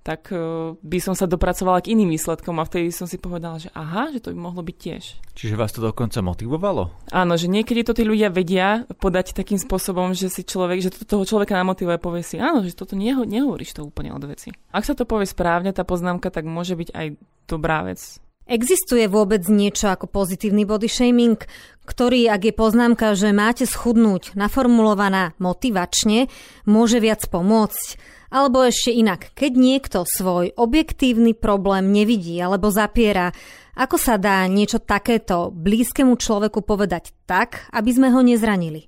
tak 0.07 0.31
e, 0.31 0.39
by 0.79 0.99
som 1.03 1.11
sa 1.19 1.27
dopracovala 1.27 1.83
k 1.83 1.91
iným 1.91 2.15
výsledkom 2.15 2.55
a 2.63 2.63
vtedy 2.63 2.95
som 2.95 3.11
si 3.11 3.19
povedala, 3.19 3.59
že 3.59 3.67
aha, 3.75 4.07
že 4.15 4.23
to 4.23 4.31
by 4.31 4.39
mohlo 4.39 4.63
byť 4.63 4.77
tiež. 4.79 5.03
Čiže 5.35 5.59
vás 5.59 5.75
to 5.75 5.83
dokonca 5.83 6.23
motivovalo? 6.23 7.11
Áno, 7.11 7.35
že 7.35 7.51
niekedy 7.51 7.83
to 7.83 7.91
tí 7.91 8.07
ľudia 8.07 8.31
vedia 8.31 8.87
podať 9.03 9.35
takým 9.35 9.59
spôsobom, 9.59 10.15
že 10.15 10.31
si 10.31 10.47
človek, 10.47 10.79
že 10.79 10.95
to 10.95 11.03
toho 11.03 11.27
človeka 11.27 11.59
namotivuje 11.59 11.99
a 11.99 12.01
povie 12.01 12.23
si, 12.23 12.39
áno, 12.39 12.63
že 12.63 12.71
toto 12.71 12.95
neho, 12.95 13.27
nehovoríš 13.27 13.75
to 13.75 13.83
úplne 13.83 14.15
od 14.15 14.23
veci. 14.23 14.55
Ak 14.71 14.87
sa 14.87 14.95
to 14.95 15.03
povie 15.03 15.27
správne, 15.27 15.75
tá 15.75 15.83
poznámka, 15.83 16.31
tak 16.31 16.47
môže 16.47 16.79
byť 16.79 16.89
aj 16.95 17.07
dobrá 17.51 17.83
vec. 17.83 18.23
Existuje 18.47 19.11
vôbec 19.11 19.43
niečo 19.51 19.91
ako 19.91 20.07
pozitívny 20.07 20.63
body 20.63 20.87
shaming, 20.87 21.35
ktorý, 21.83 22.31
ak 22.31 22.47
je 22.47 22.53
poznámka, 22.55 23.11
že 23.11 23.35
máte 23.35 23.67
schudnúť, 23.67 24.39
naformulovaná 24.39 25.35
motivačne, 25.35 26.31
môže 26.63 27.03
viac 27.03 27.27
pomôcť? 27.27 28.15
Alebo 28.31 28.63
ešte 28.63 28.95
inak, 28.95 29.35
keď 29.35 29.51
niekto 29.55 29.99
svoj 30.03 30.55
objektívny 30.55 31.35
problém 31.35 31.91
nevidí 31.91 32.39
alebo 32.39 32.71
zapiera, 32.71 33.35
ako 33.75 33.95
sa 33.99 34.15
dá 34.15 34.43
niečo 34.47 34.79
takéto 34.79 35.51
blízkemu 35.51 36.15
človeku 36.15 36.63
povedať 36.63 37.11
tak, 37.27 37.67
aby 37.75 37.91
sme 37.91 38.11
ho 38.15 38.23
nezranili? 38.23 38.87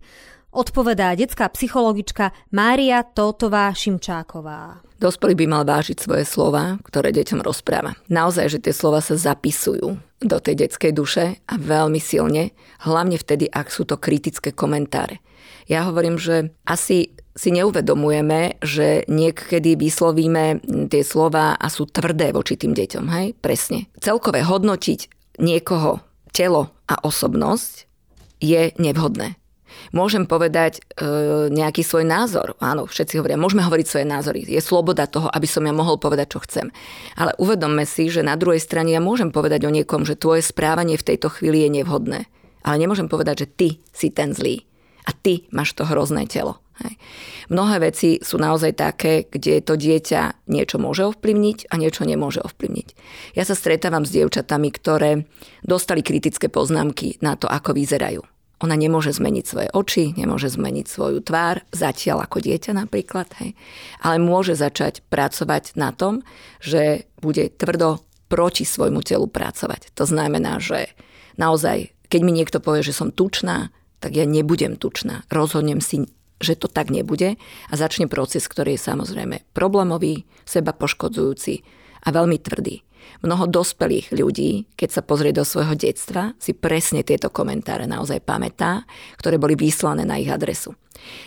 Odpovedá 0.50 1.14
detská 1.14 1.52
psychologička 1.52 2.32
Mária 2.56 3.06
Tótová 3.06 3.70
Šimčáková. 3.76 4.89
Dospelý 5.00 5.34
by 5.40 5.46
mal 5.48 5.64
vážiť 5.64 5.96
svoje 5.96 6.28
slova, 6.28 6.76
ktoré 6.84 7.16
deťom 7.16 7.40
rozpráva. 7.40 7.96
Naozaj, 8.12 8.46
že 8.52 8.60
tie 8.60 8.74
slova 8.76 9.00
sa 9.00 9.16
zapisujú 9.16 9.96
do 10.20 10.38
tej 10.44 10.68
detskej 10.68 10.92
duše 10.92 11.40
a 11.48 11.56
veľmi 11.56 12.04
silne, 12.04 12.52
hlavne 12.84 13.16
vtedy, 13.16 13.48
ak 13.48 13.72
sú 13.72 13.88
to 13.88 13.96
kritické 13.96 14.52
komentáre. 14.52 15.24
Ja 15.72 15.88
hovorím, 15.88 16.20
že 16.20 16.52
asi 16.68 17.16
si 17.32 17.50
neuvedomujeme, 17.56 18.60
že 18.60 19.08
niekedy 19.08 19.80
vyslovíme 19.80 20.60
tie 20.92 21.04
slova 21.08 21.56
a 21.56 21.68
sú 21.72 21.88
tvrdé 21.88 22.36
voči 22.36 22.60
tým 22.60 22.76
deťom. 22.76 23.06
Hej? 23.08 23.40
Presne. 23.40 23.88
Celkové 24.04 24.44
hodnotiť 24.44 25.08
niekoho 25.40 26.04
telo 26.36 26.76
a 26.92 27.00
osobnosť 27.00 27.88
je 28.44 28.76
nevhodné. 28.76 29.40
Môžem 29.92 30.30
povedať 30.30 30.80
e, 30.80 31.08
nejaký 31.50 31.82
svoj 31.82 32.06
názor. 32.06 32.56
Áno, 32.62 32.86
všetci 32.86 33.20
hovoria, 33.20 33.40
môžeme 33.40 33.66
hovoriť 33.66 33.88
svoje 33.88 34.06
názory. 34.06 34.46
Je 34.46 34.62
sloboda 34.62 35.10
toho, 35.10 35.30
aby 35.30 35.48
som 35.50 35.66
ja 35.66 35.74
mohol 35.74 35.98
povedať, 35.98 36.38
čo 36.38 36.40
chcem. 36.46 36.68
Ale 37.18 37.34
uvedomme 37.42 37.84
si, 37.84 38.08
že 38.12 38.26
na 38.26 38.38
druhej 38.38 38.62
strane 38.62 38.94
ja 38.94 39.02
môžem 39.02 39.34
povedať 39.34 39.66
o 39.66 39.74
niekom, 39.74 40.06
že 40.06 40.20
tvoje 40.20 40.46
správanie 40.46 41.00
v 41.00 41.08
tejto 41.16 41.34
chvíli 41.34 41.66
je 41.66 41.82
nevhodné. 41.82 42.30
Ale 42.64 42.76
nemôžem 42.78 43.08
povedať, 43.08 43.46
že 43.46 43.52
ty 43.56 43.70
si 43.96 44.12
ten 44.12 44.36
zlý. 44.36 44.68
A 45.08 45.16
ty 45.16 45.48
máš 45.50 45.74
to 45.74 45.88
hrozné 45.88 46.30
telo. 46.30 46.62
Hej. 46.80 46.96
Mnohé 47.52 47.92
veci 47.92 48.24
sú 48.24 48.40
naozaj 48.40 48.72
také, 48.78 49.28
kde 49.28 49.60
to 49.60 49.76
dieťa 49.76 50.48
niečo 50.48 50.80
môže 50.80 51.04
ovplyvniť 51.12 51.68
a 51.68 51.76
niečo 51.76 52.08
nemôže 52.08 52.40
ovplyvniť. 52.40 52.88
Ja 53.36 53.44
sa 53.44 53.56
stretávam 53.58 54.08
s 54.08 54.16
dievčatami, 54.16 54.72
ktoré 54.72 55.28
dostali 55.60 56.00
kritické 56.00 56.48
poznámky 56.48 57.20
na 57.20 57.36
to, 57.36 57.52
ako 57.52 57.76
vyzerajú. 57.76 58.24
Ona 58.60 58.76
nemôže 58.76 59.16
zmeniť 59.16 59.46
svoje 59.48 59.70
oči, 59.72 60.12
nemôže 60.20 60.52
zmeniť 60.52 60.86
svoju 60.86 61.24
tvár, 61.24 61.64
zatiaľ 61.72 62.28
ako 62.28 62.44
dieťa 62.44 62.76
napríklad, 62.76 63.32
hej. 63.40 63.56
ale 64.04 64.18
môže 64.20 64.60
začať 64.60 65.00
pracovať 65.08 65.80
na 65.80 65.96
tom, 65.96 66.28
že 66.60 67.08
bude 67.24 67.48
tvrdo 67.56 68.04
proti 68.28 68.68
svojmu 68.68 69.00
telu 69.02 69.26
pracovať. 69.32 69.96
To 69.96 70.04
znamená, 70.04 70.60
že 70.60 70.92
naozaj, 71.40 71.96
keď 72.12 72.22
mi 72.22 72.36
niekto 72.36 72.60
povie, 72.60 72.84
že 72.84 72.92
som 72.92 73.16
tučná, 73.16 73.72
tak 74.04 74.16
ja 74.16 74.24
nebudem 74.28 74.76
tučná. 74.76 75.24
Rozhodnem 75.32 75.80
si, 75.80 76.08
že 76.40 76.56
to 76.56 76.72
tak 76.72 76.92
nebude 76.92 77.36
a 77.68 77.74
začne 77.76 78.08
proces, 78.08 78.48
ktorý 78.48 78.76
je 78.76 78.86
samozrejme 78.86 79.44
problémový, 79.52 80.28
seba 80.44 80.72
poškodzujúci 80.72 81.64
a 82.04 82.08
veľmi 82.16 82.38
tvrdý. 82.40 82.84
Mnoho 83.20 83.52
dospelých 83.52 84.16
ľudí, 84.16 84.70
keď 84.80 84.90
sa 84.90 85.02
pozrie 85.04 85.36
do 85.36 85.44
svojho 85.44 85.76
detstva, 85.76 86.34
si 86.40 86.56
presne 86.56 87.04
tieto 87.04 87.28
komentáre 87.28 87.84
naozaj 87.84 88.24
pamätá, 88.24 88.88
ktoré 89.20 89.36
boli 89.36 89.60
vyslané 89.60 90.08
na 90.08 90.16
ich 90.16 90.32
adresu. 90.32 90.76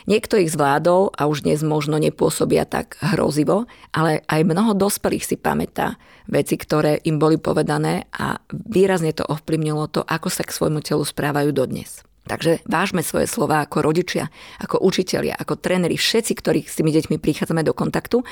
Niekto 0.05 0.37
ich 0.37 0.53
zvládol 0.53 1.17
a 1.17 1.25
už 1.29 1.49
dnes 1.49 1.65
možno 1.65 1.97
nepôsobia 1.97 2.69
tak 2.69 3.01
hrozivo, 3.01 3.65
ale 3.93 4.21
aj 4.29 4.45
mnoho 4.45 4.77
dospelých 4.77 5.25
si 5.25 5.37
pamätá 5.41 5.97
veci, 6.29 6.61
ktoré 6.61 7.01
im 7.09 7.17
boli 7.17 7.41
povedané 7.41 8.05
a 8.13 8.37
výrazne 8.53 9.17
to 9.17 9.25
ovplyvnilo 9.25 9.89
to, 9.89 10.05
ako 10.05 10.29
sa 10.29 10.45
k 10.45 10.55
svojmu 10.55 10.85
telu 10.85 11.03
správajú 11.03 11.57
dodnes. 11.57 12.05
Takže 12.23 12.63
vážme 12.71 13.03
svoje 13.03 13.27
slova 13.27 13.67
ako 13.67 13.83
rodičia, 13.83 14.31
ako 14.63 14.79
učitelia, 14.79 15.35
ako 15.35 15.59
tréneri, 15.59 15.99
všetci, 15.99 16.33
ktorí 16.39 16.61
s 16.63 16.79
tými 16.79 16.95
deťmi 16.95 17.19
prichádzame 17.19 17.67
do 17.67 17.75
kontaktu. 17.75 18.23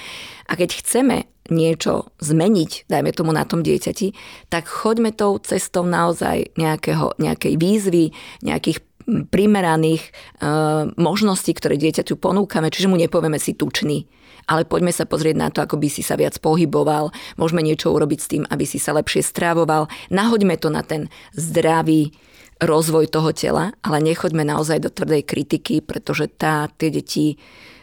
A 0.47 0.53
keď 0.55 0.79
chceme 0.79 1.27
niečo 1.51 2.09
zmeniť, 2.23 2.87
dajme 2.87 3.11
tomu 3.13 3.35
na 3.35 3.45
tom 3.45 3.61
dieťati, 3.61 4.15
tak 4.49 4.71
choďme 4.71 5.11
tou 5.11 5.37
cestou 5.43 5.83
naozaj 5.83 6.55
nejakého, 6.57 7.19
nejakej 7.19 7.55
výzvy, 7.59 8.15
nejakých 8.41 8.81
primeraných 9.11 10.15
uh, 10.41 10.87
možností, 10.95 11.51
ktoré 11.57 11.75
dieťaťu 11.75 12.15
ponúkame, 12.15 12.71
čiže 12.71 12.87
mu 12.87 12.95
nepovieme 12.95 13.43
si 13.43 13.59
tučný, 13.59 14.07
ale 14.47 14.63
poďme 14.63 14.95
sa 14.95 15.05
pozrieť 15.05 15.37
na 15.37 15.49
to, 15.51 15.63
ako 15.63 15.81
by 15.81 15.89
si 15.91 16.07
sa 16.07 16.15
viac 16.15 16.39
pohyboval, 16.39 17.11
môžeme 17.35 17.65
niečo 17.65 17.91
urobiť 17.91 18.19
s 18.23 18.31
tým, 18.31 18.43
aby 18.47 18.65
si 18.65 18.79
sa 18.79 18.95
lepšie 18.95 19.27
strávoval, 19.27 19.91
nahoďme 20.15 20.55
to 20.57 20.71
na 20.71 20.87
ten 20.87 21.11
zdravý 21.35 22.15
rozvoj 22.61 23.09
toho 23.09 23.33
tela, 23.33 23.73
ale 23.81 23.99
nechoďme 24.05 24.45
naozaj 24.45 24.79
do 24.85 24.93
tvrdej 24.93 25.25
kritiky, 25.25 25.81
pretože 25.81 26.29
tá 26.29 26.69
tie 26.77 26.93
deti 26.93 27.41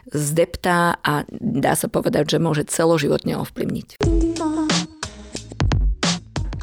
zdeptá 0.07 1.01
a 1.03 1.27
dá 1.33 1.75
sa 1.75 1.91
povedať, 1.91 2.37
že 2.37 2.39
môže 2.39 2.63
celoživotne 2.69 3.35
ovplyvniť. 3.43 3.99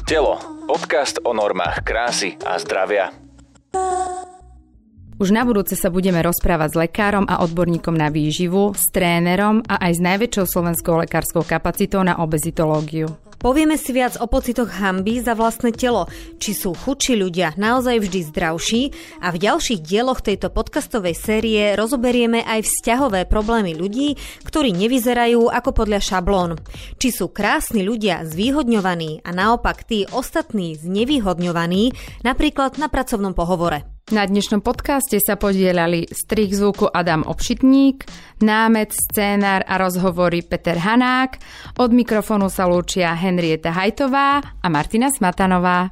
Telo. 0.09 0.37
Podcast 0.65 1.21
o 1.21 1.29
normách 1.29 1.85
krásy 1.85 2.41
a 2.41 2.57
zdravia. 2.57 3.13
Už 5.15 5.31
na 5.31 5.45
budúce 5.47 5.77
sa 5.77 5.93
budeme 5.93 6.19
rozprávať 6.19 6.69
s 6.73 6.79
lekárom 6.89 7.23
a 7.29 7.39
odborníkom 7.45 7.93
na 7.95 8.09
výživu, 8.09 8.73
s 8.75 8.91
trénerom 8.91 9.63
a 9.63 9.79
aj 9.79 9.91
s 9.95 10.01
najväčšou 10.01 10.45
slovenskou 10.49 10.99
lekárskou 11.05 11.45
kapacitou 11.45 12.03
na 12.03 12.19
obezitológiu. 12.19 13.13
Povieme 13.45 13.77
si 13.77 13.93
viac 13.93 14.17
o 14.17 14.25
pocitoch 14.25 14.73
hamby 14.81 15.21
za 15.21 15.37
vlastné 15.37 15.69
telo, 15.69 16.09
či 16.41 16.57
sú 16.57 16.73
chudší 16.73 17.13
ľudia 17.13 17.53
naozaj 17.61 18.01
vždy 18.01 18.19
zdravší 18.33 18.89
a 19.21 19.29
v 19.29 19.37
ďalších 19.37 19.85
dieloch 19.85 20.25
tejto 20.25 20.49
podcastovej 20.49 21.13
série 21.13 21.77
rozoberieme 21.77 22.41
aj 22.41 22.65
vzťahové 22.65 23.29
problémy 23.29 23.77
ľudí, 23.77 24.17
ktorí 24.49 24.73
nevyzerajú 24.73 25.53
ako 25.53 25.77
podľa 25.77 26.01
šablón. 26.01 26.57
Či 26.97 27.21
sú 27.21 27.29
krásni 27.29 27.85
ľudia 27.85 28.25
zvýhodňovaní 28.25 29.21
a 29.21 29.29
naopak 29.29 29.85
tí 29.85 30.09
ostatní 30.09 30.73
znevýhodňovaní, 30.81 31.93
napríklad 32.25 32.81
na 32.81 32.89
pracovnom 32.89 33.37
pohovore. 33.37 33.94
Na 34.13 34.21
dnešnom 34.21 34.61
podcaste 34.61 35.17
sa 35.17 35.33
podielali 35.33 36.05
strich 36.05 36.53
zvuku 36.53 36.85
Adam 36.93 37.25
Obšitník, 37.25 38.05
námet, 38.37 38.93
scénár 38.93 39.65
a 39.65 39.81
rozhovory 39.81 40.45
Peter 40.45 40.77
Hanák, 40.77 41.41
od 41.81 41.89
mikrofónu 41.89 42.45
sa 42.53 42.69
lúčia 42.69 43.17
Henrieta 43.17 43.73
Hajtová 43.73 44.45
a 44.61 44.67
Martina 44.69 45.09
Smatanová. 45.09 45.89